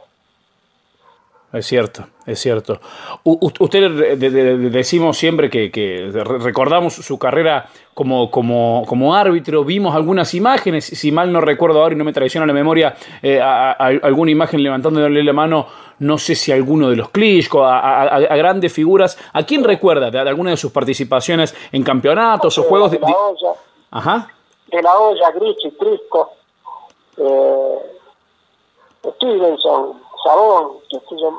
Es 1.52 1.64
cierto, 1.66 2.04
es 2.26 2.38
cierto. 2.40 2.80
U- 3.22 3.50
usted 3.60 3.88
de- 3.90 4.16
de- 4.16 4.30
de- 4.30 4.56
decimos 4.70 5.16
siempre 5.16 5.48
que, 5.48 5.70
que 5.70 6.10
re- 6.12 6.38
recordamos 6.38 6.94
su 6.94 7.18
carrera 7.18 7.68
como, 7.94 8.30
como, 8.30 8.84
como 8.86 9.14
árbitro, 9.14 9.64
vimos 9.64 9.94
algunas 9.94 10.34
imágenes, 10.34 10.84
si 10.84 11.12
mal 11.12 11.32
no 11.32 11.40
recuerdo 11.40 11.80
ahora 11.80 11.94
y 11.94 11.98
no 11.98 12.04
me 12.04 12.12
traiciona 12.12 12.46
la 12.46 12.52
memoria, 12.52 12.96
eh, 13.22 13.40
a- 13.40 13.70
a- 13.70 13.74
alguna 14.02 14.32
imagen 14.32 14.62
levantándole 14.62 15.22
la 15.22 15.32
mano, 15.32 15.66
no 16.00 16.18
sé 16.18 16.34
si 16.34 16.52
alguno 16.52 16.90
de 16.90 16.96
los 16.96 17.08
Klitschko, 17.10 17.64
a, 17.64 18.18
grandes 18.36 18.70
figuras. 18.72 19.16
¿A 19.32 19.44
quién 19.44 19.64
recuerda 19.64 20.10
de, 20.10 20.18
alguna 20.18 20.50
de 20.50 20.56
sus 20.58 20.72
participaciones 20.72 21.54
en 21.72 21.82
campeonatos 21.84 22.58
o 22.58 22.64
juegos? 22.64 22.90
De, 22.90 22.98
de 22.98 23.06
de- 23.06 23.12
la 23.12 23.18
olla, 23.18 23.58
Ajá. 23.92 24.28
de 24.66 24.82
la 24.82 24.98
olla, 24.98 25.30
Grichi, 25.30 25.70
Trisco, 25.70 26.32
eh, 27.16 27.78
Stevenson, 29.14 30.02
Sabón, 30.24 30.78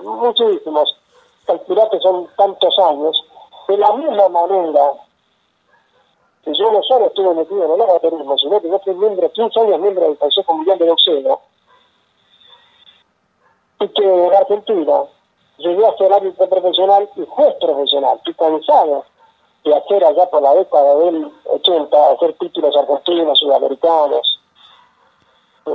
muchísimos. 0.03 0.97
Calculá 1.45 1.89
que 1.89 1.99
son 1.99 2.27
tantos 2.37 2.77
años. 2.79 3.23
De 3.67 3.77
la 3.77 3.91
misma 3.93 4.29
manera 4.29 4.93
que 6.43 6.53
yo 6.53 6.71
no 6.71 6.81
solo 6.83 7.07
estuve 7.07 7.33
metido 7.33 7.65
en 7.65 7.71
el 7.71 7.81
amateurismo, 7.81 8.37
sino 8.37 8.61
que 8.61 8.69
yo 8.69 8.79
fui 8.79 8.93
miembro, 8.95 9.29
15 9.29 9.59
años 9.59 9.79
miembro 9.81 10.05
del 10.05 10.17
Consejo 10.17 10.53
Mundial 10.53 10.77
de 10.77 10.89
Boxeo, 10.89 11.41
y 13.81 13.87
que 13.89 14.25
en 14.25 14.33
Argentina 14.33 15.03
llegué 15.57 15.85
a 15.85 15.97
ser 15.97 16.13
árbitro 16.13 16.47
profesional 16.47 17.09
y 17.17 17.25
juez 17.25 17.53
profesional, 17.59 18.21
y 18.25 18.33
cansado 18.33 19.03
de 19.65 19.75
hacer 19.75 20.05
allá 20.05 20.29
por 20.29 20.41
la 20.41 20.53
década 20.53 20.95
del 20.95 21.29
80, 21.43 22.11
hacer 22.11 22.33
títulos 22.39 22.77
argentinos, 22.77 23.39
sudamericanos, 23.39 24.39
eh, 25.65 25.71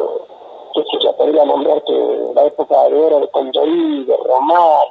qué 0.75 0.83
sé 0.83 1.05
yo, 1.05 1.17
podría 1.17 1.45
nombrarte 1.45 1.93
la 2.35 2.45
época 2.47 2.83
de 2.89 2.95
oro 2.95 3.21
de 3.21 3.29
Condorí, 3.31 4.05
de 4.05 4.17
Román, 4.17 4.89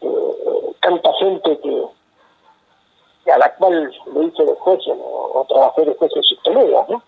de 0.00 0.08
eh, 0.08 0.72
tanta 0.80 1.12
gente 1.14 1.58
que 1.62 1.82
a 3.32 3.38
la 3.38 3.52
cual 3.56 3.90
le 4.14 4.24
hice 4.24 4.44
de 4.44 4.54
juez 4.54 4.78
o, 4.86 5.40
o 5.40 5.44
trabajé 5.48 5.84
de 5.84 5.94
juez 5.96 6.12
en 6.14 6.22
sus 6.22 6.38
peleas, 6.44 6.88
¿no? 6.88 7.02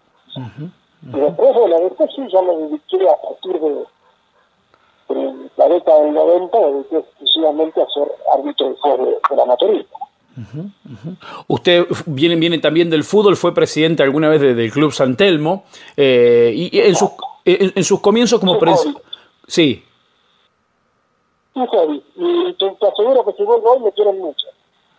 Y 1.14 1.20
después, 1.20 1.54
bueno, 1.54 1.78
después 1.80 2.10
sí 2.14 2.22
ya 2.32 2.42
me 2.42 2.56
dediqué 2.56 3.08
a 3.08 3.16
partir 3.22 3.60
de, 3.60 5.14
de 5.14 5.48
la 5.56 5.68
década 5.68 6.00
del 6.02 6.12
90, 6.14 6.58
me 6.60 6.66
dediqué 6.72 6.96
exclusivamente 6.98 7.80
a 7.80 7.86
ser 7.86 8.12
árbitro 8.34 8.70
y 8.72 8.76
juez 8.80 8.98
de, 8.98 9.16
del 9.30 9.40
amateurismo. 9.40 9.98
Usted 11.48 11.86
viene, 12.06 12.36
viene 12.36 12.58
también 12.58 12.90
del 12.90 13.04
fútbol, 13.04 13.36
fue 13.36 13.54
presidente 13.54 14.02
alguna 14.02 14.28
vez 14.28 14.40
de- 14.40 14.54
del 14.54 14.70
Club 14.72 14.92
San 14.92 15.16
Telmo, 15.16 15.64
eh, 15.96 16.52
y 16.54 16.76
y 16.76 16.80
en 16.80 16.94
sus, 16.94 17.10
en, 17.52 17.72
en 17.74 17.84
sus 17.84 18.00
comienzos 18.00 18.40
como 18.40 18.58
presidente... 18.58 19.00
Sí, 19.46 19.82
Y 21.54 21.60
heavy. 21.60 22.02
Y 22.16 22.52
te, 22.54 22.70
te 22.78 22.86
aseguro 22.86 23.24
que 23.24 23.32
si 23.32 23.42
vuelvo 23.42 23.72
hoy 23.72 23.80
me 23.80 23.92
quieren 23.92 24.18
mucho. 24.18 24.46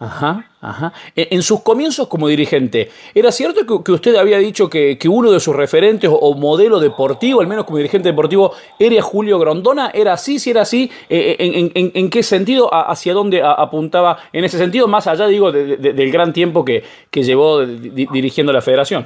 Ajá, 0.01 0.49
ajá. 0.61 0.93
En, 1.13 1.41
sus 1.43 1.59
comienzos 1.61 2.07
como 2.07 2.29
dirigente, 2.29 2.89
¿era 3.13 3.33
cierto 3.33 3.65
que, 3.65 3.83
que 3.83 3.91
usted 3.91 4.15
había 4.15 4.37
dicho 4.37 4.69
que, 4.69 4.97
que 4.97 5.09
uno 5.09 5.29
de 5.29 5.41
sus 5.41 5.53
referentes 5.53 6.09
o, 6.09 6.15
o 6.15 6.35
modelo 6.35 6.79
deportivo, 6.79 7.41
al 7.41 7.47
menos 7.47 7.65
como 7.65 7.79
dirigente 7.79 8.07
deportivo, 8.07 8.53
era 8.79 9.01
Julio 9.01 9.37
Grondona? 9.39 9.91
¿Era 9.93 10.13
así? 10.13 10.39
Si 10.39 10.51
era 10.51 10.61
así, 10.61 10.89
eh, 11.09 11.35
en, 11.39 11.71
en- 11.75 11.91
en- 11.93 12.09
qué 12.09 12.23
sentido? 12.23 12.73
¿A- 12.73 12.83
¿Hacia 12.89 13.13
dónde 13.13 13.41
a- 13.41 13.51
apuntaba? 13.51 14.19
En 14.31 14.45
ese 14.45 14.57
sentido, 14.57 14.87
más 14.87 15.05
allá, 15.05 15.27
digo, 15.27 15.51
de- 15.51 15.75
de- 15.75 15.91
del 15.91 16.11
gran 16.13 16.31
tiempo 16.31 16.63
que, 16.63 16.81
que 17.11 17.21
llevó 17.23 17.65
di- 17.65 17.89
di- 17.89 18.07
dirigiendo 18.09 18.53
la 18.53 18.61
federación. 18.61 19.05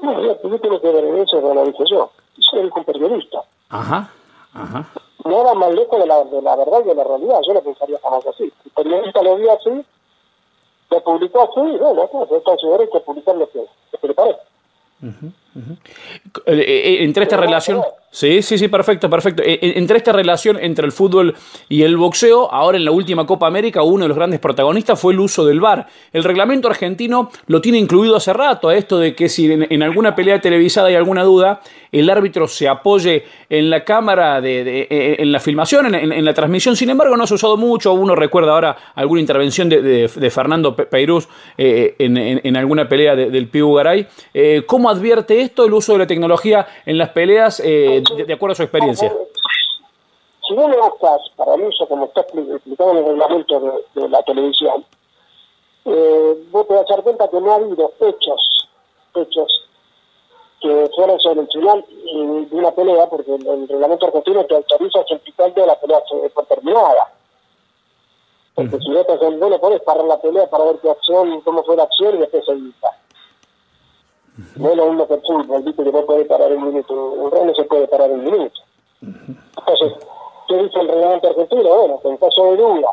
No, 0.00 0.22
yo, 0.22 0.36
yo 0.42 0.60
tengo 0.60 0.80
que 0.80 0.92
no 1.40 1.54
lo 1.54 1.64
dije 1.66 1.84
yo. 1.90 2.10
Soy 2.38 2.70
un 2.74 2.84
periodista. 2.84 3.40
Ajá, 3.70 4.10
ajá. 4.54 4.86
Nada 5.24 5.54
más 5.54 5.74
lejos 5.74 5.98
de 5.98 6.06
la, 6.06 6.22
de 6.24 6.42
la 6.42 6.54
verdad 6.56 6.80
y 6.84 6.88
de 6.88 6.94
la 6.94 7.04
realidad. 7.04 7.40
Yo 7.46 7.54
lo 7.54 7.62
pensaría 7.62 7.98
jamás 8.02 8.26
así. 8.26 8.44
El 8.64 8.70
periodista 8.72 9.22
lo 9.22 9.36
vio 9.36 9.52
así, 9.52 9.84
lo 10.90 11.00
publicó 11.02 11.42
así, 11.42 11.60
y 11.74 11.78
bueno, 11.78 12.06
pues, 12.12 12.28
su 12.60 12.70
derecho 12.70 12.98
a 12.98 13.00
publicar 13.00 13.34
lo 13.36 13.48
que, 13.50 13.58
lo 13.58 13.98
que 14.00 14.08
le 14.08 14.14
parece. 14.14 14.40
Eh, 15.02 15.78
eh, 16.46 17.04
entre 17.04 17.24
esta 17.24 17.36
Pero, 17.36 17.46
relación. 17.46 17.80
pero- 17.82 17.94
Sí, 18.08 18.40
sí, 18.40 18.56
sí, 18.56 18.68
perfecto, 18.68 19.10
perfecto. 19.10 19.42
Eh, 19.42 19.58
eh, 19.60 19.72
Entre 19.76 19.98
esta 19.98 20.10
relación 20.10 20.56
entre 20.58 20.86
el 20.86 20.92
fútbol 20.92 21.34
y 21.68 21.82
el 21.82 21.98
boxeo, 21.98 22.50
ahora 22.50 22.78
en 22.78 22.86
la 22.86 22.90
última 22.90 23.26
Copa 23.26 23.46
América, 23.46 23.82
uno 23.82 24.04
de 24.04 24.08
los 24.08 24.16
grandes 24.16 24.40
protagonistas 24.40 24.98
fue 24.98 25.12
el 25.12 25.20
uso 25.20 25.44
del 25.44 25.60
VAR. 25.60 25.86
El 26.14 26.24
reglamento 26.24 26.66
argentino 26.68 27.30
lo 27.46 27.60
tiene 27.60 27.76
incluido 27.78 28.16
hace 28.16 28.32
rato, 28.32 28.70
a 28.70 28.76
esto 28.76 28.98
de 28.98 29.14
que 29.14 29.28
si 29.28 29.52
en, 29.52 29.82
alguna 29.82 30.14
pelea 30.14 30.40
televisada 30.40 30.88
hay 30.88 30.94
alguna 30.94 31.24
duda, 31.24 31.60
el 31.92 32.08
árbitro 32.08 32.48
se 32.48 32.68
apoye 32.68 33.24
en 33.50 33.68
la 33.68 33.84
cámara, 33.84 34.40
de, 34.40 34.86
eh, 34.90 35.16
en 35.18 35.30
la 35.30 35.38
filmación, 35.40 35.94
en, 35.94 36.24
la 36.24 36.32
transmisión. 36.32 36.74
Sin 36.74 36.88
embargo, 36.88 37.18
no 37.18 37.26
se 37.26 37.34
ha 37.34 37.36
usado 37.36 37.58
mucho. 37.58 37.92
Uno 37.92 38.14
recuerda 38.14 38.52
ahora 38.52 38.76
alguna 38.94 39.20
intervención 39.20 39.68
de, 39.68 40.08
Fernando 40.30 40.74
Pe- 40.74 40.86
Peiruz 40.86 41.28
eh, 41.58 41.94
en, 41.98 42.56
alguna 42.56 42.88
pelea 42.88 43.14
de- 43.14 43.30
del 43.30 43.48
Piu 43.48 43.74
Garay. 43.74 44.06
Eh, 44.32 44.62
¿Cómo 44.66 44.88
advierte 44.88 45.42
esto 45.42 45.66
el 45.66 45.74
uso 45.74 45.92
de 45.92 45.98
la 45.98 46.06
tecnología 46.06 46.66
en 46.86 46.96
las 46.96 47.10
peleas 47.10 47.60
eh, 47.64 47.95
de, 48.00 48.24
de 48.24 48.32
acuerdo 48.32 48.52
a 48.52 48.56
su 48.56 48.62
experiencia? 48.62 49.12
Si 50.46 50.54
vos 50.54 50.70
lo 50.70 50.90
buscas 50.90 51.20
para 51.36 51.54
el 51.54 51.62
uso, 51.62 51.88
como 51.88 52.04
está 52.06 52.26
expli- 52.26 52.54
explicado 52.54 52.92
en 52.92 52.96
el 52.98 53.04
reglamento 53.06 53.60
de, 53.60 54.00
de 54.00 54.08
la 54.08 54.22
televisión, 54.22 54.84
eh, 55.84 56.44
vos 56.50 56.66
te 56.68 56.74
vas 56.74 56.90
a 56.90 56.94
dar 56.94 57.02
cuenta 57.02 57.28
que 57.28 57.40
no 57.40 57.52
ha 57.52 57.56
habido 57.56 57.92
hechos, 58.00 58.68
hechos 59.14 59.62
que 60.60 60.90
fueron 60.96 61.20
sobre 61.20 61.40
el 61.40 61.48
final 61.48 61.84
eh, 61.88 62.46
de 62.50 62.56
una 62.56 62.70
pelea, 62.70 63.06
porque 63.08 63.34
el, 63.34 63.46
el 63.46 63.68
reglamento 63.68 64.06
argentino 64.06 64.44
te 64.44 64.54
autoriza 64.56 65.04
siempre 65.04 65.30
y 65.30 65.32
cuando 65.32 65.66
la 65.66 65.78
pelea 65.78 66.02
se 66.08 66.30
fue 66.30 66.44
terminada. 66.44 67.12
Porque 68.54 68.78
si 68.78 68.90
vos 68.90 69.06
te 69.06 69.12
haces, 69.12 69.38
vos 69.38 69.50
no 69.50 69.58
podés 69.58 69.82
parar 69.82 70.04
la 70.04 70.18
pelea 70.18 70.48
para 70.48 70.64
ver 70.64 70.78
qué 70.80 70.90
acción, 70.90 71.40
cómo 71.42 71.62
fue 71.64 71.76
la 71.76 71.82
acción 71.82 72.14
y 72.16 72.18
después 72.18 72.44
seguirla. 72.46 72.90
No 74.56 74.70
es 74.70 74.76
lo 74.76 74.86
mismo 74.86 75.08
que 75.08 75.14
el 75.14 75.22
fútbol, 75.22 75.62
viste 75.62 75.82
que 75.82 75.92
no 75.92 76.04
puede 76.04 76.24
parar 76.26 76.52
un 76.52 76.66
minuto, 76.66 76.94
un 76.94 77.30
rey 77.30 77.44
no 77.44 77.54
se 77.54 77.64
puede 77.64 77.88
parar 77.88 78.10
un 78.10 78.24
minuto. 78.24 78.60
Entonces, 79.00 79.94
¿qué 80.48 80.56
dice 80.56 80.80
el 80.80 80.88
reglamento 80.88 81.28
argentino? 81.28 81.76
Bueno, 81.76 82.00
que 82.00 82.08
en 82.08 82.16
caso 82.18 82.44
de 82.44 82.56
duda, 82.56 82.90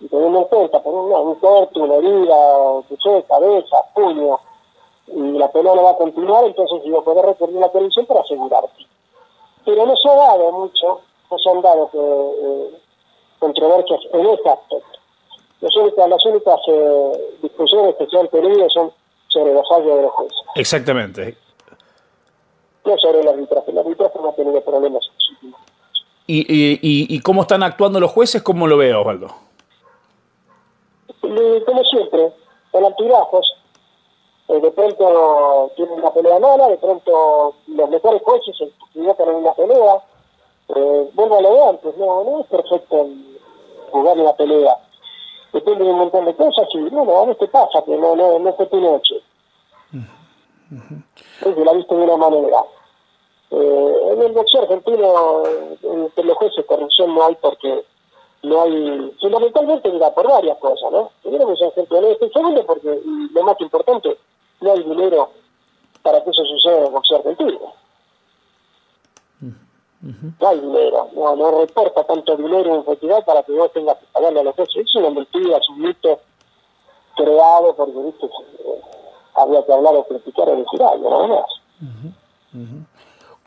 y 0.00 0.08
teniendo 0.08 0.38
en 0.40 0.44
cuenta 0.44 0.82
por 0.82 0.94
un, 0.94 1.12
un 1.12 1.34
corte, 1.36 1.80
una 1.80 1.94
herida, 1.94 2.82
que 2.88 2.96
sé, 2.96 3.24
cabeza, 3.28 3.76
puño, 3.94 4.40
y 5.06 5.38
la 5.38 5.50
pelea 5.52 5.74
no 5.74 5.84
va 5.84 5.90
a 5.90 5.96
continuar, 5.96 6.44
entonces 6.44 6.82
yo 6.84 7.02
puedo 7.04 7.22
recurrir 7.22 7.58
a 7.58 7.60
la 7.60 7.72
televisión 7.72 8.06
para 8.06 8.20
asegurarte. 8.20 8.86
Pero 9.64 9.86
no 9.86 9.96
se 9.96 10.08
ha 10.08 10.14
dado 10.16 10.52
mucho, 10.52 11.00
no 11.30 11.38
se 11.38 11.50
han 11.50 11.62
dado 11.62 11.90
eh, 11.92 12.70
controversias 13.38 14.00
en 14.12 14.26
ese 14.26 14.48
aspecto. 14.48 14.98
Las 15.60 15.76
únicas, 15.76 16.08
las 16.08 16.26
únicas 16.26 16.60
eh, 16.66 17.36
discusiones 17.42 17.94
que 17.96 18.06
se 18.06 18.18
han 18.18 18.28
tenido 18.28 18.68
son 18.70 18.92
sobre 19.34 19.52
los 19.52 19.68
fallos 19.68 19.96
de 19.96 20.02
los 20.02 20.12
jueces, 20.12 20.38
Exactamente. 20.54 21.36
no 22.84 22.96
sobre 22.98 23.20
el 23.20 23.28
arbitraje. 23.28 23.70
El 23.72 23.78
arbitraje 23.78 24.18
no 24.22 24.28
ha 24.28 24.34
tenido 24.34 24.60
problemas 24.62 25.04
en 25.06 25.34
últimos 25.34 25.60
años. 25.60 25.74
¿Y, 26.26 27.20
cómo 27.20 27.42
están 27.42 27.62
actuando 27.62 28.00
los 28.00 28.12
jueces? 28.12 28.42
¿Cómo 28.42 28.66
lo 28.66 28.78
veo, 28.78 29.00
Osvaldo? 29.00 29.28
Como 31.20 31.84
siempre, 31.84 32.32
con 32.70 32.84
altibajos. 32.84 33.52
Eh, 34.46 34.60
de 34.60 34.70
pronto 34.72 35.72
tienen 35.74 35.98
una 35.98 36.12
pelea 36.12 36.38
mala, 36.38 36.68
de 36.68 36.76
pronto 36.76 37.54
los 37.66 37.88
mejores 37.88 38.22
jueces 38.22 38.56
se 38.58 38.64
equivocan 38.90 39.28
en 39.30 39.34
una 39.36 39.54
pelea. 39.54 39.94
Eh, 40.68 41.10
vuelvo 41.14 41.38
a 41.38 41.40
lo 41.40 41.54
de 41.54 41.62
antes, 41.64 41.96
no, 41.96 42.24
no 42.24 42.40
es 42.40 42.46
perfecto 42.46 43.08
jugar 43.90 44.18
una 44.18 44.32
pelea. 44.34 44.76
Depende 45.54 45.84
de 45.84 45.90
un 45.90 45.98
montón 45.98 46.24
de 46.24 46.34
cosas 46.34 46.66
y 46.74 46.80
bueno, 46.90 47.16
a 47.16 47.26
veces 47.26 47.48
pasa 47.48 47.80
que 47.86 47.96
no, 47.96 48.16
no, 48.16 48.40
no 48.40 48.52
fue 48.54 48.66
tu 48.66 48.80
noche. 48.80 49.14
Uh 49.92 51.64
la 51.64 51.72
viste 51.74 51.94
de 51.94 52.02
una 52.02 52.16
manera. 52.16 52.64
Eh, 53.50 53.98
en 54.12 54.22
el 54.22 54.32
boxeo 54.32 54.62
argentino, 54.62 55.42
en 55.84 56.26
los 56.26 56.36
jueces 56.38 56.64
corrupción 56.66 57.14
no 57.14 57.24
hay 57.24 57.36
porque 57.36 57.84
no 58.42 58.62
hay, 58.62 59.12
fundamentalmente 59.20 59.92
mira, 59.92 60.12
por 60.12 60.28
varias 60.28 60.58
cosas, 60.58 60.90
¿no? 60.90 61.10
Primero 61.22 61.46
que 61.46 61.56
son 61.56 61.72
gente 61.72 61.94
honesta 61.94 62.26
y 62.26 62.30
segundo 62.30 62.66
porque, 62.66 63.00
lo 63.32 63.42
más 63.44 63.60
importante, 63.60 64.18
no 64.60 64.72
hay 64.72 64.82
dinero 64.82 65.30
para 66.02 66.22
que 66.24 66.30
eso 66.30 66.44
suceda 66.44 66.78
en 66.78 66.84
el 66.86 66.92
boxeo 66.92 67.18
argentino. 67.18 67.60
No 70.04 70.48
hay 70.48 70.60
dinero, 70.60 71.08
no, 71.14 71.34
no 71.34 71.60
reporta 71.60 72.04
tanto 72.04 72.36
dinero 72.36 72.74
en 72.74 72.84
festival 72.84 73.24
para 73.24 73.42
que 73.42 73.52
vos 73.52 73.72
tengas 73.72 73.96
que 73.96 74.04
pagarle 74.12 74.40
a 74.40 74.42
los 74.42 74.54
jueces. 74.54 74.76
Es 74.76 74.94
una 74.96 75.08
mentira, 75.08 75.56
es 75.56 75.68
un 75.70 75.80
mito 75.80 76.20
creado 77.16 77.74
porque, 77.74 77.98
viste, 77.98 78.26
eh, 78.26 78.80
había 79.34 79.64
que 79.64 79.72
hablar 79.72 79.94
o 79.94 80.04
criticar 80.04 80.48
o 80.48 80.56
decir 80.56 80.82
algo, 80.82 81.10
nada 81.10 81.26
más. 81.28 81.46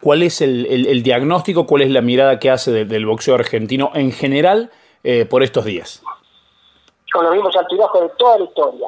¿Cuál 0.01 0.23
es 0.23 0.41
el, 0.41 1.03
diagnóstico, 1.03 1.67
cuál 1.67 1.83
es 1.83 1.91
la 1.91 2.01
mirada 2.01 2.39
que 2.39 2.49
hace 2.49 2.85
del 2.85 3.05
boxeo 3.05 3.35
argentino 3.35 3.91
en 3.93 4.11
general 4.11 4.71
eh, 5.03 5.25
por 5.25 5.43
estos 5.43 5.65
días? 5.65 6.01
Con 7.11 7.23
los 7.23 7.33
mismos 7.33 7.55
altibajos 7.55 8.01
de 8.01 8.09
toda 8.17 8.39
la 8.39 8.45
historia. 8.45 8.87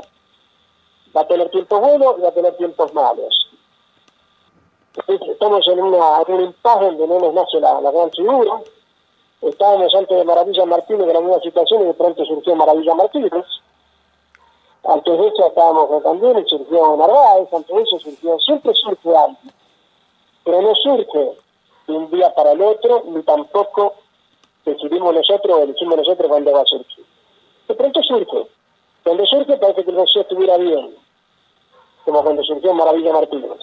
Va 1.15 1.21
a 1.21 1.27
tener 1.27 1.49
tiempos 1.49 1.79
buenos 1.79 2.15
y 2.17 2.21
va 2.21 2.29
a 2.29 2.33
tener 2.33 2.57
tiempos 2.57 2.93
malos. 2.93 3.48
Estamos 5.07 5.67
en, 5.67 5.81
una, 5.81 6.21
en 6.27 6.33
un 6.33 6.41
impasse 6.41 6.85
donde 6.85 7.07
no 7.07 7.19
nos 7.19 7.33
nace 7.33 7.59
la, 7.59 7.79
gran 7.79 8.11
figura. 8.11 8.61
Estábamos 9.41 9.95
antes 9.95 10.17
de 10.17 10.25
Maravilla 10.25 10.65
Martínez 10.65 11.07
en 11.07 11.13
la 11.13 11.21
misma 11.21 11.39
situación 11.41 11.81
y 11.83 11.85
de 11.85 11.93
pronto 11.93 12.25
surgió 12.25 12.55
Maravilla 12.55 12.93
Martínez. 12.95 13.45
Antes 14.83 15.17
de 15.17 15.27
eso 15.27 15.47
estábamos 15.47 16.03
también 16.03 16.39
y 16.39 16.49
surgió 16.49 16.97
Narváez, 16.97 17.53
antes 17.53 17.75
de 17.75 17.81
eso 17.81 17.99
surgió, 17.99 18.39
siempre 18.39 18.73
surge 18.73 19.15
algo 19.15 19.37
pero 20.49 20.61
no 20.63 20.73
surge 20.75 21.37
de 21.87 21.93
un 21.93 22.09
día 22.09 22.33
para 22.33 22.53
el 22.53 22.61
otro, 22.61 23.03
ni 23.05 23.21
tampoco 23.21 23.93
decidimos 24.65 25.13
nosotros 25.13 25.59
o 25.59 25.67
decimos 25.67 25.97
nosotros 25.97 26.27
cuándo 26.27 26.51
va 26.51 26.61
a 26.61 26.65
surgir. 26.65 27.05
De 27.67 27.75
pronto 27.75 28.01
surge. 28.01 28.47
Cuando 29.03 29.25
surge 29.27 29.57
parece 29.57 29.83
que 29.83 29.91
el 29.91 29.97
boxeo 29.97 30.23
estuviera 30.23 30.57
bien, 30.57 30.95
como 32.03 32.23
cuando 32.23 32.43
surgió 32.43 32.73
Maravilla 32.73 33.13
Martínez. 33.13 33.59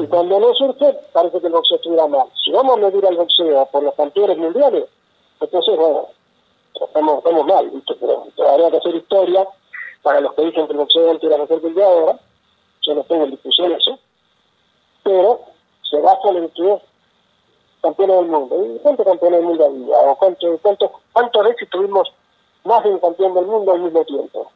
Y 0.00 0.06
cuando 0.06 0.40
no 0.40 0.54
surge, 0.54 0.94
parece 1.12 1.40
que 1.40 1.46
el 1.46 1.52
boxeo 1.52 1.76
estuviera 1.76 2.06
mal. 2.06 2.26
Si 2.42 2.50
vamos 2.52 2.76
a 2.76 2.80
medir 2.80 3.04
al 3.04 3.16
boxeo 3.16 3.66
por 3.66 3.82
los 3.82 3.94
campeones 3.94 4.38
mundiales, 4.38 4.84
entonces, 5.40 5.76
bueno, 5.76 6.06
estamos, 6.74 7.18
estamos 7.18 7.46
mal, 7.46 7.70
¿viste? 7.70 7.94
pero 8.00 8.24
habría 8.48 8.70
que 8.70 8.76
hacer 8.78 8.94
historia 8.94 9.46
para 10.02 10.20
los 10.20 10.34
que 10.34 10.44
dicen 10.46 10.66
que 10.66 10.72
el 10.72 10.78
boxeo 10.78 11.10
antes 11.10 11.24
era 11.24 11.38
mejor 11.38 11.60
que 11.60 11.66
el 11.66 11.74
de 11.74 11.84
ahora. 11.84 12.18
Yo 12.82 12.94
no 12.94 13.04
tengo 13.04 13.24
en 13.24 13.30
discusión 13.32 13.72
eso. 13.72 13.98
Pero 15.02 15.40
se 15.82 16.00
basa 16.00 16.28
en 16.30 16.48
que 16.50 16.80
campeones 17.82 18.16
del 18.16 18.26
mundo. 18.26 18.66
¿Y 18.74 18.78
cuántos 18.78 19.06
campeones 19.06 19.38
del 19.40 19.48
mundo 19.48 19.66
había? 19.66 20.10
¿O 20.10 20.16
cuántos, 20.16 20.60
cuántos, 20.60 20.90
cuántas 21.12 21.44
veces 21.44 21.68
tuvimos 21.70 22.10
más 22.64 22.82
de 22.84 22.90
un 22.90 22.98
campeón 23.00 23.34
del 23.34 23.46
mundo 23.46 23.72
al 23.72 23.80
mismo 23.80 24.04
tiempo? 24.04 24.50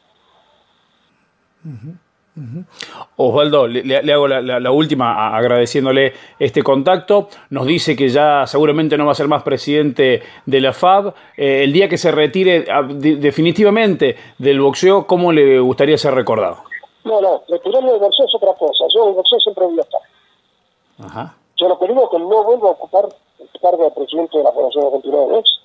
Osvaldo, 3.15 3.65
le, 3.67 4.13
hago 4.13 4.27
la, 4.27 4.71
última 4.71 5.35
agradeciéndole 5.35 6.13
este 6.37 6.63
contacto. 6.63 7.29
Nos 7.49 7.65
dice 7.65 7.95
que 7.95 8.09
ya 8.09 8.45
seguramente 8.45 8.97
no 8.97 9.05
va 9.05 9.13
a 9.13 9.15
ser 9.15 9.27
más 9.27 9.43
presidente 9.43 10.21
de 10.45 10.61
la 10.61 10.73
FAB. 10.73 11.13
Eh, 11.37 11.63
el 11.63 11.71
día 11.71 11.87
que 11.87 11.97
se 11.97 12.11
retire 12.11 12.65
definitivamente 12.93 14.17
del 14.37 14.59
boxeo, 14.59 15.07
¿cómo 15.07 15.31
le 15.31 15.59
gustaría 15.59 15.97
ser 15.97 16.13
recordado? 16.13 16.57
No, 17.05 17.21
no, 17.21 17.43
retirarme 17.47 17.91
del 17.91 17.99
boxeo 17.99 18.25
es 18.25 18.35
otra 18.35 18.53
cosa. 18.53 18.83
Yo 18.93 19.07
el 19.07 19.13
boxeo 19.13 19.39
siempre 19.39 19.65
voy 19.65 19.79
a 19.79 19.81
estar. 19.81 21.35
Yo 21.57 21.69
lo 21.69 21.79
que 21.79 21.87
digo 21.87 22.03
es 22.03 22.09
que 22.09 22.19
no 22.19 22.43
vuelvo 22.43 22.67
a 22.67 22.71
ocupar 22.71 23.07
el 23.39 23.61
cargo 23.61 23.85
de 23.85 23.91
presidente 23.91 24.37
de 24.37 24.43
la 24.43 24.51
Federación 24.51 24.85
Argentina 24.85 25.17
de 25.17 25.25
Box. 25.25 25.61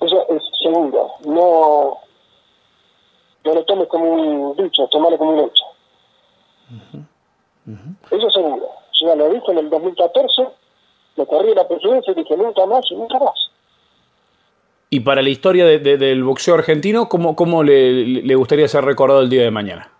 Eso 0.00 0.26
es 0.28 0.42
seguro. 0.62 1.12
No, 1.24 1.98
no 3.44 3.54
lo 3.54 3.64
tomes 3.64 3.88
como 3.88 4.12
un 4.12 4.56
dicho, 4.56 4.86
tomalo 4.88 5.16
como 5.16 5.30
un 5.30 5.40
hecho. 5.40 5.64
Eso 8.10 8.26
es 8.26 8.34
seguro. 8.34 8.66
Yo 9.00 9.08
ya 9.08 9.14
lo 9.14 9.30
dije 9.30 9.52
en 9.52 9.58
el 9.58 9.70
2014, 9.70 10.48
me 11.16 11.26
corrí 11.26 11.54
la 11.54 11.66
presidencia 11.66 12.12
y 12.12 12.14
dije 12.16 12.36
nunca 12.36 12.66
más 12.66 12.84
y 12.90 12.94
nunca 12.94 13.18
más. 13.18 13.50
Y 14.90 15.00
para 15.00 15.20
la 15.20 15.28
historia 15.28 15.66
del 15.66 16.24
boxeo 16.24 16.54
argentino, 16.54 17.08
¿cómo, 17.08 17.36
cómo 17.36 17.62
le, 17.62 18.06
le, 18.06 18.34
gustaría 18.34 18.66
ser 18.68 18.84
recordado 18.84 19.20
el 19.20 19.28
día 19.28 19.42
de 19.42 19.50
mañana? 19.50 19.90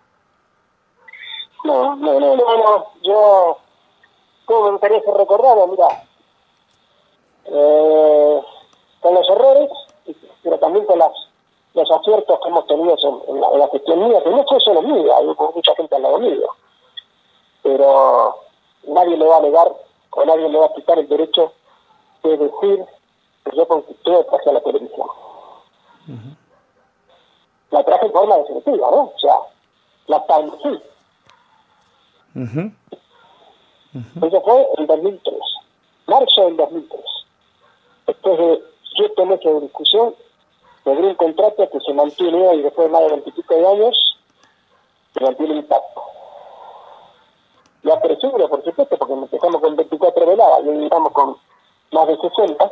No, 1.63 1.95
no, 1.95 2.19
no, 2.19 2.35
no, 2.35 2.57
no. 2.57 2.85
Yo 3.03 3.57
¿Cómo 4.49 4.65
me 4.65 4.71
gustaría 4.71 4.99
ser 5.01 5.13
recordado? 5.13 5.67
Mira, 5.67 6.03
eh, 7.45 8.41
con 8.99 9.13
los 9.13 9.29
errores, 9.29 9.69
pero 10.41 10.57
también 10.57 10.87
con 10.87 10.97
las, 10.97 11.11
los 11.73 11.91
aciertos 11.91 12.39
que 12.41 12.49
hemos 12.49 12.67
tenido 12.67 12.95
en, 13.27 13.41
la, 13.41 13.67
gestión 13.69 14.07
mía, 14.07 14.23
que 14.23 14.29
no 14.29 14.43
fue 14.47 14.59
solo 14.59 14.81
mía, 14.81 15.13
hay 15.17 15.25
mucha 15.25 15.75
gente 15.75 15.95
al 15.95 16.01
lado 16.01 16.19
mío. 16.19 16.47
Pero 17.61 18.35
nadie 18.87 19.17
le 19.17 19.25
va 19.25 19.37
a 19.37 19.41
negar 19.41 19.71
o 20.11 20.25
nadie 20.25 20.49
le 20.49 20.57
va 20.57 20.65
a 20.65 20.73
quitar 20.73 20.97
el 20.97 21.07
derecho 21.07 21.51
de 22.23 22.37
decir 22.37 22.85
que 23.45 23.55
yo 23.55 23.67
conquisté 23.67 24.25
hacia 24.31 24.53
la 24.53 24.61
televisión. 24.61 25.07
La 27.71 27.83
traje 27.83 28.07
en 28.07 28.11
forma 28.11 28.37
definitiva, 28.37 28.89
¿no? 28.89 29.11
O 29.15 29.19
sea, 29.19 29.35
la 30.07 30.17
establecí. 30.17 30.81
Eso 33.93 34.41
fue 34.41 34.67
en 34.77 34.87
2003, 34.87 35.35
marzo 36.07 36.45
del 36.45 36.57
2003. 36.57 37.01
Después 38.07 38.37
de 38.39 38.63
siete 38.95 39.25
meses 39.25 39.53
de 39.53 39.61
discusión, 39.61 40.15
logré 40.89 41.07
un 41.07 41.15
contrato 41.15 41.69
que 41.69 41.79
se 41.79 41.93
mantiene 41.93 42.47
hoy, 42.47 42.61
después 42.61 42.87
de 42.87 42.91
más 42.91 43.01
de 43.03 43.09
25 43.09 43.53
de 43.53 43.67
años, 43.67 44.17
se 45.13 45.23
mantiene 45.23 45.55
intacto. 45.55 46.01
Lo 47.83 47.93
apresuro, 47.93 48.49
por 48.49 48.63
supuesto, 48.63 48.97
porque 48.97 49.13
empezamos 49.13 49.61
con 49.61 49.75
24 49.75 50.25
veladas 50.25 50.59
y 50.65 50.69
hoy 50.69 50.83
estamos 50.83 51.11
con 51.13 51.37
más 51.91 52.07
de 52.07 52.17
60 52.17 52.71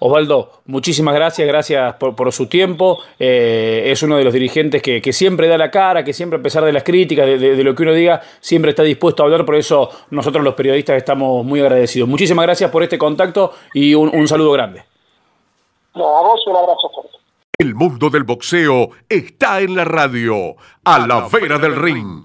Osvaldo, 0.00 0.50
muchísimas 0.66 1.14
gracias, 1.14 1.48
gracias 1.48 1.94
por, 1.94 2.32
su 2.32 2.46
tiempo. 2.46 2.98
Eh, 3.18 3.82
es 3.86 4.02
uno 4.02 4.16
de 4.16 4.24
los 4.24 4.32
dirigentes 4.32 4.80
que, 4.80 5.12
siempre 5.12 5.48
da 5.48 5.58
la 5.58 5.70
cara, 5.70 6.04
que 6.04 6.12
siempre 6.12 6.38
a 6.38 6.42
pesar 6.42 6.64
de 6.64 6.72
las 6.72 6.84
críticas, 6.84 7.26
de, 7.26 7.64
lo 7.64 7.74
que 7.74 7.82
uno 7.82 7.92
diga, 7.92 8.20
siempre 8.40 8.70
está 8.70 8.84
dispuesto 8.84 9.22
a 9.22 9.26
hablar. 9.26 9.44
Por 9.44 9.56
eso 9.56 9.90
nosotros 10.10 10.44
los 10.44 10.54
periodistas 10.54 10.96
estamos 10.96 11.44
muy 11.44 11.60
agradecidos. 11.60 12.08
Muchísimas 12.08 12.44
gracias 12.44 12.70
por 12.70 12.82
este 12.82 12.96
contacto 12.96 13.52
y 13.74 13.94
un, 13.94 14.28
saludo 14.28 14.52
grande. 14.52 14.84
A 16.04 16.22
vos 16.22 16.46
un 16.46 16.56
abrazo 16.56 16.90
fuerte. 16.94 17.18
El 17.58 17.74
mundo 17.74 18.08
del 18.10 18.22
boxeo 18.22 18.90
está 19.08 19.60
en 19.60 19.74
la 19.74 19.84
radio, 19.84 20.54
a, 20.84 21.06
la, 21.06 21.28
vera 21.28 21.58
del 21.58 21.74
ring. 21.74 22.24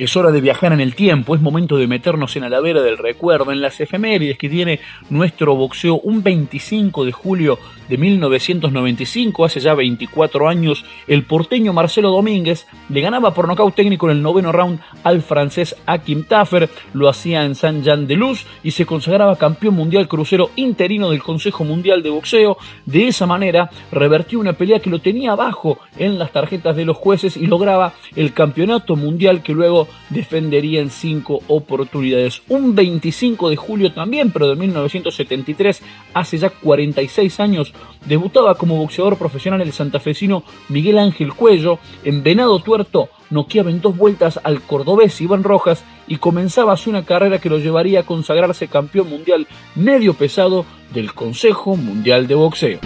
Es 0.00 0.16
hora 0.16 0.30
de 0.30 0.40
viajar 0.40 0.72
en 0.72 0.80
el 0.80 0.94
tiempo, 0.94 1.34
es 1.34 1.42
momento 1.42 1.76
de 1.76 1.86
meternos 1.86 2.34
en 2.34 2.48
la 2.48 2.60
vera 2.60 2.80
del 2.80 2.96
recuerdo, 2.96 3.52
en 3.52 3.60
las 3.60 3.82
efemérides 3.82 4.38
que 4.38 4.48
tiene 4.48 4.80
nuestro 5.10 5.54
boxeo 5.56 6.00
un 6.02 6.22
25 6.22 7.04
de 7.04 7.12
julio 7.12 7.58
de 7.90 7.98
1995, 7.98 9.44
hace 9.44 9.60
ya 9.60 9.74
24 9.74 10.48
años, 10.48 10.86
el 11.06 11.24
porteño 11.24 11.74
Marcelo 11.74 12.10
Domínguez 12.10 12.66
le 12.88 13.00
ganaba 13.02 13.34
por 13.34 13.46
nocaut 13.46 13.74
técnico 13.74 14.08
en 14.08 14.16
el 14.16 14.22
noveno 14.22 14.52
round 14.52 14.80
al 15.04 15.20
francés 15.20 15.76
Akim 15.84 16.24
Taffer, 16.24 16.70
lo 16.94 17.08
hacía 17.10 17.44
en 17.44 17.54
San 17.54 17.82
Jean 17.82 18.06
de 18.06 18.16
Luz 18.16 18.46
y 18.62 18.70
se 18.70 18.86
consagraba 18.86 19.36
campeón 19.36 19.74
mundial 19.74 20.08
crucero 20.08 20.50
interino 20.56 21.10
del 21.10 21.22
Consejo 21.22 21.64
Mundial 21.64 22.02
de 22.02 22.08
Boxeo. 22.08 22.56
De 22.86 23.08
esa 23.08 23.26
manera 23.26 23.68
revertió 23.92 24.38
una 24.38 24.54
pelea 24.54 24.78
que 24.78 24.88
lo 24.88 25.00
tenía 25.00 25.32
abajo 25.32 25.78
en 25.98 26.18
las 26.18 26.32
tarjetas 26.32 26.76
de 26.76 26.86
los 26.86 26.96
jueces 26.96 27.36
y 27.36 27.46
lograba 27.48 27.92
el 28.16 28.32
campeonato 28.32 28.96
mundial 28.96 29.42
que 29.42 29.52
luego 29.52 29.89
defendería 30.08 30.80
en 30.80 30.90
cinco 30.90 31.40
oportunidades. 31.48 32.42
Un 32.48 32.74
25 32.74 33.50
de 33.50 33.56
julio 33.56 33.92
también, 33.92 34.30
pero 34.30 34.48
de 34.48 34.56
1973, 34.56 35.82
hace 36.14 36.38
ya 36.38 36.50
46 36.50 37.40
años, 37.40 37.72
debutaba 38.06 38.54
como 38.54 38.76
boxeador 38.76 39.16
profesional 39.16 39.60
el 39.60 39.72
santafesino 39.72 40.44
Miguel 40.68 40.98
Ángel 40.98 41.34
Cuello. 41.34 41.78
En 42.04 42.22
Venado 42.22 42.58
Tuerto 42.60 43.08
noqueaba 43.30 43.70
en 43.70 43.80
dos 43.80 43.96
vueltas 43.96 44.40
al 44.42 44.60
cordobés 44.62 45.20
Iván 45.20 45.44
Rojas 45.44 45.84
y 46.06 46.16
comenzaba 46.16 46.72
así 46.72 46.90
una 46.90 47.04
carrera 47.04 47.38
que 47.38 47.50
lo 47.50 47.58
llevaría 47.58 48.00
a 48.00 48.06
consagrarse 48.06 48.68
campeón 48.68 49.08
mundial 49.08 49.46
medio 49.74 50.14
pesado 50.14 50.64
del 50.92 51.14
Consejo 51.14 51.76
Mundial 51.76 52.26
de 52.26 52.34
Boxeo. 52.34 52.80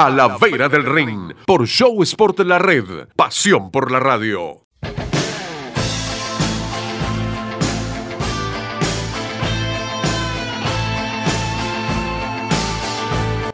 A 0.00 0.08
la 0.08 0.38
vera 0.38 0.66
del 0.66 0.86
ring, 0.86 1.34
por 1.44 1.66
Show 1.66 2.02
Sport 2.04 2.38
La 2.40 2.58
Red, 2.58 3.08
pasión 3.14 3.70
por 3.70 3.90
la 3.92 4.00
radio. 4.00 4.69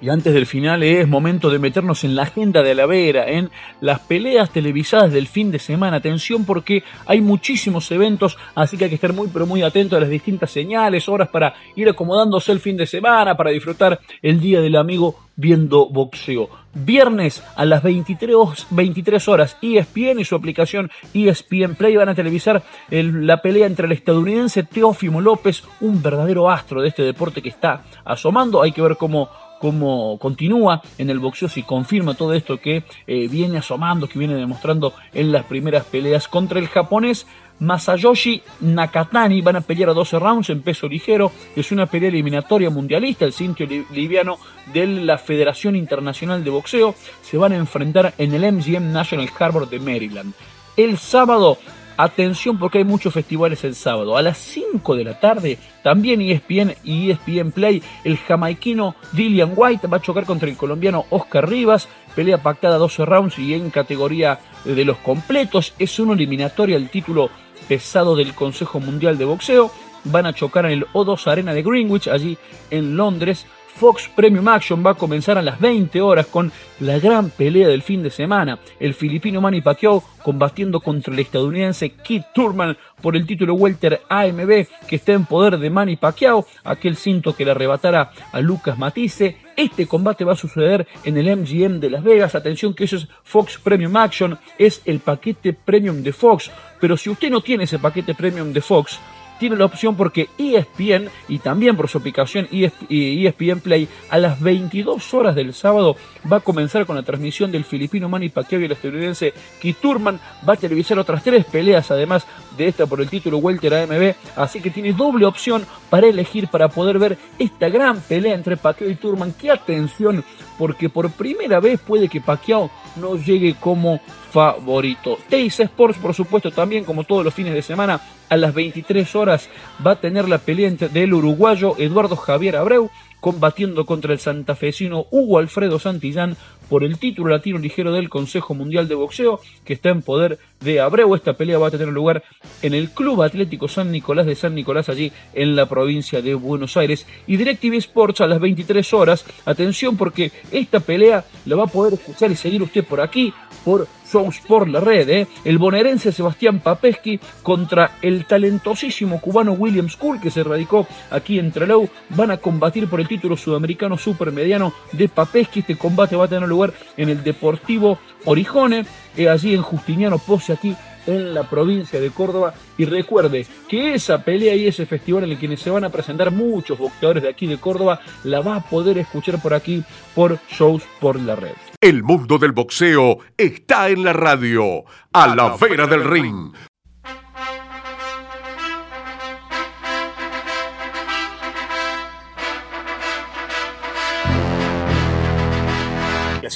Y 0.07 0.09
antes 0.09 0.33
del 0.33 0.47
final 0.47 0.85
es 0.85 1.09
momento 1.09 1.51
de 1.51 1.59
meternos 1.59 2.05
en 2.05 2.15
la 2.15 2.23
agenda 2.23 2.63
de 2.63 2.77
la 2.77 2.87
vera, 2.87 3.29
en 3.29 3.51
las 3.81 3.99
peleas 3.99 4.51
televisadas 4.51 5.13
del 5.13 5.27
fin 5.27 5.51
de 5.51 5.59
semana. 5.59 5.97
Atención 5.97 6.45
porque 6.45 6.85
hay 7.07 7.21
muchísimos 7.21 7.91
eventos, 7.91 8.39
así 8.55 8.77
que 8.77 8.85
hay 8.85 8.91
que 8.91 8.95
estar 8.95 9.13
muy 9.13 9.27
pero 9.33 9.47
muy 9.47 9.63
atento 9.63 9.97
a 9.97 10.01
las 10.01 10.09
distintas 10.09 10.53
señales, 10.53 11.09
horas 11.09 11.29
para 11.31 11.55
ir 11.75 11.89
acomodándose 11.89 12.53
el 12.53 12.61
fin 12.61 12.77
de 12.77 12.87
semana, 12.87 13.37
para 13.37 13.51
disfrutar 13.51 13.99
el 14.23 14.39
día 14.39 14.61
del 14.61 14.77
amigo 14.77 15.19
viendo 15.35 15.89
boxeo. 15.89 16.51
Viernes 16.73 17.43
a 17.57 17.65
las 17.65 17.83
23, 17.83 18.67
23 18.71 19.29
horas, 19.29 19.57
ESPN 19.61 20.21
y 20.21 20.25
su 20.25 20.37
aplicación 20.37 20.89
ESPN 21.15 21.75
Play 21.75 21.97
van 21.97 22.11
a 22.11 22.15
televisar 22.15 22.63
la 22.91 23.43
pelea 23.43 23.67
entre 23.67 23.87
el 23.87 23.93
estadounidense 23.93 24.63
Teófimo 24.63 25.21
López, 25.21 25.65
un 25.81 26.01
verdadero 26.01 26.49
astro 26.49 26.81
de 26.81 26.91
este 26.91 27.03
deporte 27.03 27.43
que 27.43 27.49
está 27.49 27.83
asomando. 28.05 28.63
Hay 28.63 28.71
que 28.71 28.83
ver 28.83 28.97
cómo 28.97 29.31
cómo 29.61 30.19
continúa 30.19 30.83
en 30.99 31.11
el 31.11 31.19
boxeo, 31.19 31.49
si 31.49 31.63
confirma 31.63 32.15
todo 32.15 32.35
esto 32.35 32.59
que 32.59 32.85
eh, 33.07 33.29
viene 33.29 33.59
asomando, 33.59 34.09
que 34.09 34.19
viene 34.19 34.35
demostrando 34.35 34.95
en 35.13 35.33
las 35.33 35.45
primeras 35.45 35.85
peleas 35.85 36.29
contra 36.29 36.59
el 36.59 36.69
japonés. 36.69 37.27
Masayoshi 37.59 38.43
Nakatani 38.61 39.41
van 39.41 39.57
a 39.57 39.61
pelear 39.63 39.91
a 39.91 39.95
12 39.95 40.19
rounds 40.19 40.51
en 40.51 40.63
peso 40.63 40.89
ligero. 40.89 41.33
Es 41.55 41.73
una 41.73 41.87
pelea 41.87 42.11
eliminatoria 42.11 42.69
mundialista, 42.69 43.25
el 43.25 43.33
cinto 43.33 43.65
liviano 43.65 44.39
de 44.73 44.87
la 44.87 45.17
Federación 45.17 45.75
Internacional 45.75 46.45
de 46.45 46.51
Boxeo. 46.51 46.95
Se 47.23 47.39
van 47.39 47.53
a 47.53 47.57
enfrentar 47.57 48.13
en 48.19 48.35
el 48.35 48.53
MGM 48.53 48.93
National 48.93 49.31
Harbor 49.39 49.69
de 49.69 49.81
Maryland. 49.81 50.35
El 50.77 50.99
sábado 50.99 51.57
Atención 51.97 52.59
porque 52.59 52.79
hay 52.79 52.85
muchos 52.85 53.15
festivales 53.15 53.65
el 53.65 53.75
sábado. 53.75 54.17
A 54.17 54.23
las 54.23 54.37
5 54.39 54.97
de 54.97 55.05
la 55.05 55.19
tarde, 55.19 55.59
también 55.83 56.21
ESPN 56.21 56.75
y 56.85 57.11
ESPN 57.11 57.53
Play, 57.53 57.83
el 58.05 58.19
jamaiquino 58.19 58.97
Dillian 59.13 59.53
White 59.57 59.87
va 59.87 59.97
a 59.97 60.03
chocar 60.03 60.27
contra 60.27 60.49
el 60.49 60.57
colombiano 60.57 61.07
Oscar 61.11 61.49
Rivas. 61.49 61.89
Pelea 62.15 62.43
pactada 62.43 62.79
12 62.79 63.05
rounds 63.05 63.39
y 63.39 63.55
en 63.55 63.71
categoría 63.71 64.41
de 64.65 64.85
los 64.85 64.99
completos. 64.99 65.75
Es 65.79 65.99
una 65.99 66.13
eliminatoria 66.13 66.77
al 66.77 66.91
título 66.91 67.31
pesado 67.69 68.15
del 68.15 68.35
Consejo 68.35 68.79
Mundial 68.81 69.17
de 69.17 69.25
Boxeo. 69.25 69.71
Van 70.05 70.27
a 70.27 70.33
chocar 70.33 70.67
en 70.67 70.73
el 70.73 70.87
O2 70.89 71.27
Arena 71.27 71.53
de 71.53 71.63
Greenwich, 71.63 72.09
allí 72.09 72.37
en 72.71 72.97
Londres. 72.97 73.47
Fox 73.77 74.09
Premium 74.17 74.49
Action 74.49 74.83
va 74.85 74.93
a 74.93 74.95
comenzar 74.95 75.37
a 75.37 75.43
las 75.43 75.61
20 75.61 76.01
horas 76.01 76.27
con 76.27 76.51
la 76.81 76.99
gran 76.99 77.29
pelea 77.29 77.69
del 77.69 77.83
fin 77.83 78.03
de 78.03 78.11
semana. 78.11 78.59
El 78.81 78.95
filipino 78.95 79.43
Manny 79.43 79.61
Pacquiao 79.61 80.03
combatiendo 80.23 80.81
contra 80.81 81.13
el 81.13 81.21
estadounidense 81.21 81.91
Keith 81.91 82.25
Turman 82.35 82.77
por 83.03 83.17
el 83.17 83.27
título 83.27 83.55
Welter 83.55 84.01
AMB 84.09 84.67
que 84.89 84.97
está 84.97 85.13
en 85.13 85.27
poder 85.27 85.59
de 85.59 85.69
Manny 85.69 85.97
Pacquiao, 85.97 86.47
aquel 86.65 86.97
cinto 86.97 87.37
que 87.37 87.45
le 87.45 87.51
arrebatara 87.51 88.13
a 88.33 88.41
Lucas 88.41 88.79
Matisse. 88.79 89.37
Este 89.57 89.87
combate 89.87 90.25
va 90.25 90.33
a 90.33 90.37
suceder 90.37 90.87
en 91.05 91.19
el 91.19 91.37
MGM 91.37 91.79
de 91.79 91.91
Las 91.91 92.03
Vegas. 92.03 92.35
Atención 92.35 92.75
que 92.75 92.85
eso 92.85 92.97
es 92.97 93.09
Fox 93.25 93.59
Premium 93.63 93.97
Action, 93.97 94.39
es 94.59 94.81
el 94.87 95.01
paquete 95.01 95.53
premium 95.53 96.03
de 96.03 96.13
Fox. 96.15 96.51
Pero 96.81 96.97
si 96.97 97.11
usted 97.11 97.31
no 97.31 97.43
tiene 97.43 97.65
ese 97.65 97.79
paquete 97.79 98.15
premium 98.15 98.53
de 98.53 98.61
Fox, 98.61 98.99
tiene 99.39 99.57
la 99.57 99.65
opción 99.65 99.97
porque 99.97 100.29
ESPN 100.39 101.09
y 101.29 101.39
también 101.39 101.77
por 101.77 101.89
su 101.89 101.99
aplicación 101.99 102.49
ESPN 102.51 103.61
Play 103.61 103.89
a 104.11 104.19
las 104.19 104.41
22 104.41 105.15
horas 105.15 105.35
del 105.35 105.55
sábado 105.55 105.97
va 106.31 106.39
a 106.39 106.41
comenzar 106.41 106.87
con 106.87 106.97
la 106.97 107.03
transmisión 107.03 107.53
del 107.53 107.65
filipino 107.65 108.09
Manny 108.09 108.29
Pacquiao 108.29 108.61
y 108.61 108.65
el 108.65 108.73
estadounidense 108.73 109.33
Keith 109.61 109.79
Turman. 109.81 110.21
Va 110.49 110.55
a 110.55 110.57
televisar 110.57 110.99
otras 110.99 111.23
tres 111.23 111.45
peleas 111.45 111.91
además 111.91 112.27
de 112.57 112.69
esta 112.69 112.87
por 112.87 113.01
el 113.01 113.09
título 113.09 113.39
Welter 113.39 113.75
AMB, 113.75 114.15
así 114.37 114.61
que 114.61 114.71
tiene 114.71 114.93
doble 114.93 115.27
opción 115.27 115.67
para 115.91 116.07
elegir 116.07 116.49
para 116.49 116.69
poder 116.69 116.99
ver 116.99 117.19
esta 117.39 117.69
gran 117.69 118.01
pelea 118.01 118.35
entre 118.35 118.57
Pacquiao 118.57 118.91
y 118.91 118.95
Turman. 118.97 119.33
¡Qué 119.33 119.51
atención! 119.51 120.25
Porque 120.59 120.89
por 120.89 121.11
primera 121.11 121.61
vez 121.61 121.81
puede 121.81 122.09
que 122.09 122.21
Pacquiao 122.21 122.71
no 122.97 123.17
llegue 123.17 123.55
como 123.55 124.01
favorito. 124.31 125.19
Teis 125.29 125.61
Sports, 125.61 125.99
por 125.99 126.15
supuesto, 126.15 126.51
también 126.51 126.85
como 126.85 127.05
todos 127.05 127.25
los 127.25 127.35
fines 127.35 127.55
de 127.55 127.63
semana, 127.63 128.01
a 128.29 128.37
las 128.37 128.55
23 128.55 129.15
horas 129.17 129.49
va 129.85 129.93
a 129.93 130.01
tener 130.01 130.29
la 130.29 130.39
pelea 130.39 130.71
del 130.71 131.15
uruguayo 131.15 131.75
Eduardo 131.79 132.17
Javier 132.17 132.57
Abreu 132.57 132.91
combatiendo 133.21 133.87
contra 133.87 134.13
el 134.13 134.19
santafesino 134.19 135.07
Hugo 135.11 135.39
Alfredo 135.39 135.79
Santillán 135.79 136.37
por 136.69 136.85
el 136.85 136.99
título 136.99 137.31
latino 137.31 137.59
ligero 137.59 137.93
del 137.93 138.09
Consejo 138.09 138.55
Mundial 138.55 138.89
de 138.89 138.95
Boxeo, 138.95 139.41
que 139.65 139.73
está 139.73 139.91
en 139.91 140.03
poder 140.03 140.39
de 140.61 140.81
Abreu. 140.81 141.15
Esta 141.15 141.35
pelea 141.35 141.59
va 141.59 141.69
a 141.69 141.71
tener 141.71 141.89
lugar 141.89 142.23
en 142.63 142.75
el 142.75 142.91
Club 142.91 143.23
Atlético 143.23 143.69
San 143.69 143.91
Nicolás 143.93 144.27
de 144.27 144.35
San 144.35 144.55
Nicolás, 144.55 144.89
allí 144.89 145.13
en 145.35 145.57
la 145.57 145.67
provincia 145.67 146.23
de 146.23 146.35
Buenos 146.35 146.77
Aires. 146.77 147.07
Y 147.27 147.37
DirecTV 147.37 147.75
Sports 147.75 148.21
a 148.21 148.27
las 148.27 148.41
23 148.41 148.93
horas. 148.95 149.25
Atención 149.45 149.97
porque 149.97 150.33
esta 150.51 150.81
pelea 150.81 151.25
la 151.45 151.57
va 151.57 151.65
a 151.65 151.69
poder 151.69 151.95
escuchar 151.95 152.31
y 152.31 152.37
seguir 152.37 152.63
usted 152.63 152.85
por 152.85 153.01
aquí, 153.01 153.33
por 153.65 153.89
Shows 154.11 154.39
por 154.47 154.69
la 154.69 154.81
red. 154.81 155.09
¿eh? 155.09 155.27
El 155.45 155.59
bonaerense 155.59 156.13
Sebastián 156.13 156.61
Papeschi 156.61 157.19
contra 157.43 157.93
el 158.03 158.25
talentosísimo 158.25 159.21
cubano 159.21 159.53
William 159.53 159.89
School, 159.89 160.21
que 160.21 160.31
se 160.31 160.45
radicó 160.45 160.87
aquí 161.11 161.39
en 161.39 161.53
Trelew. 161.53 161.89
Van 162.11 162.31
a 162.31 162.37
combatir 162.37 162.89
por 162.89 163.01
el 163.01 163.09
título 163.09 163.37
sudamericano 163.37 163.99
supermediano 163.99 164.73
de 164.93 165.09
Papeschi. 165.09 165.61
Este 165.61 165.77
combate 165.77 166.17
va 166.17 166.27
a 166.27 166.29
tener 166.29 166.49
lugar 166.49 166.73
en 166.97 167.09
el 167.09 167.23
Deportivo 167.23 167.99
Orijone, 168.25 168.87
eh, 169.17 169.29
allí 169.29 169.55
en 169.55 169.63
Justiniano 169.63 170.19
Pose, 170.19 170.53
aquí 170.53 170.77
en 171.07 171.35
la 171.35 171.45
provincia 171.45 172.01
de 172.01 172.11
Córdoba. 172.11 172.55
Y 172.79 172.85
recuerde 172.85 173.47
que 173.69 173.95
esa 173.95 174.23
pelea 174.23 174.55
y 174.55 174.67
ese 174.67 174.87
festival 174.87 175.25
en 175.25 175.31
el 175.31 175.39
que 175.39 175.57
se 175.57 175.71
van 175.71 175.85
a 175.85 175.91
presentar 175.91 176.31
muchos 176.31 176.79
boxeadores 176.79 177.23
de 177.23 177.29
aquí 177.29 177.47
de 177.47 177.59
Córdoba, 177.59 178.01
la 178.25 178.41
va 178.41 178.57
a 178.57 178.69
poder 178.69 178.99
escuchar 178.99 179.41
por 179.41 179.55
aquí 179.55 179.83
por 180.15 180.39
shows 180.51 180.83
por 181.01 181.21
la 181.21 181.37
red. 181.37 181.55
El 181.81 182.03
mundo 182.03 182.39
del 182.39 182.53
boxeo 182.53 183.19
está 183.37 183.89
en 183.89 184.03
la 184.03 184.13
radio, 184.13 184.85
a, 185.13 185.35
la, 185.35 185.57
vera 185.57 185.87
del 185.87 186.05
ring. 186.05 186.53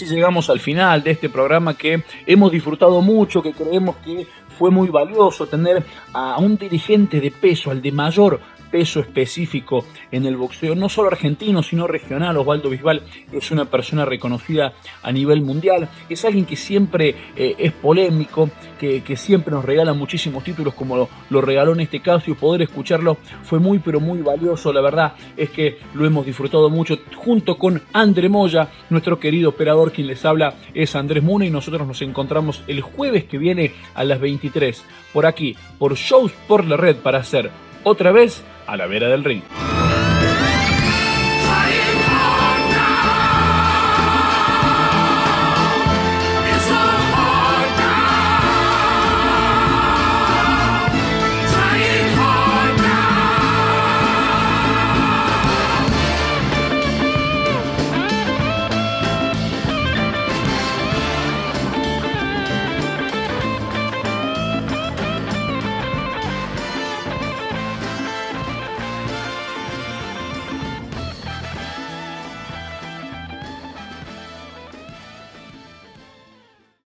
Así 0.04 0.14
llegamos 0.14 0.48
al 0.48 0.60
final 0.60 1.02
de 1.02 1.10
este 1.10 1.28
programa 1.28 1.76
que 1.76 2.02
hemos 2.26 2.50
disfrutado 2.50 3.02
mucho, 3.02 3.42
que 3.42 3.52
creemos 3.52 3.96
que 3.96 4.26
fue 4.58 4.70
muy 4.70 4.88
valioso 4.88 5.46
tener 5.46 5.84
a 6.14 6.38
un 6.38 6.56
dirigente 6.56 7.20
de 7.20 7.30
peso, 7.30 7.70
al 7.70 7.82
de 7.82 7.92
mayor 7.92 8.40
peso 8.70 9.00
específico 9.00 9.84
en 10.10 10.26
el 10.26 10.36
boxeo, 10.36 10.74
no 10.74 10.88
solo 10.88 11.08
argentino, 11.08 11.62
sino 11.62 11.86
regional. 11.86 12.36
Osvaldo 12.36 12.70
Bisbal 12.70 13.02
es 13.32 13.50
una 13.50 13.64
persona 13.64 14.04
reconocida 14.04 14.72
a 15.02 15.12
nivel 15.12 15.42
mundial, 15.42 15.88
es 16.08 16.24
alguien 16.24 16.46
que 16.46 16.56
siempre 16.56 17.14
eh, 17.36 17.54
es 17.58 17.72
polémico, 17.72 18.50
que, 18.78 19.02
siempre 19.16 19.52
nos 19.52 19.64
regala 19.64 19.92
muchísimos 19.92 20.42
títulos 20.44 20.72
como 20.74 21.08
lo, 21.28 21.40
regaló 21.40 21.72
en 21.72 21.80
este 21.80 22.00
caso 22.00 22.30
y 22.30 22.34
poder 22.34 22.62
escucharlo 22.62 23.18
fue 23.42 23.58
muy 23.58 23.80
pero 23.80 24.00
muy 24.00 24.22
valioso, 24.22 24.72
la 24.72 24.80
verdad 24.80 25.14
es 25.36 25.50
que 25.50 25.78
lo 25.94 26.06
hemos 26.06 26.24
disfrutado 26.24 26.70
mucho 26.70 26.98
junto 27.16 27.58
con 27.58 27.82
André 27.92 28.28
Moya, 28.28 28.68
nuestro 28.88 29.18
querido 29.18 29.50
operador 29.50 29.92
quien 29.92 30.06
les 30.06 30.24
habla 30.24 30.54
es 30.72 30.94
Andrés 30.96 31.22
Muna 31.22 31.44
y 31.44 31.50
nosotros 31.50 31.86
nos 31.86 32.00
encontramos 32.02 32.62
el 32.68 32.80
jueves 32.80 33.24
que 33.24 33.36
viene 33.36 33.72
a 33.94 34.04
las 34.04 34.20
23 34.20 34.82
por 35.12 35.26
aquí, 35.26 35.56
por 35.78 35.96
Shows 35.96 36.32
por 36.48 36.64
la 36.64 36.76
Red 36.76 36.96
para 36.96 37.18
hacer 37.18 37.50
otra 37.84 38.12
vez 38.12 38.42
a 38.70 38.76
la 38.76 38.86
vera 38.86 39.08
del 39.08 39.24
ring. 39.24 39.42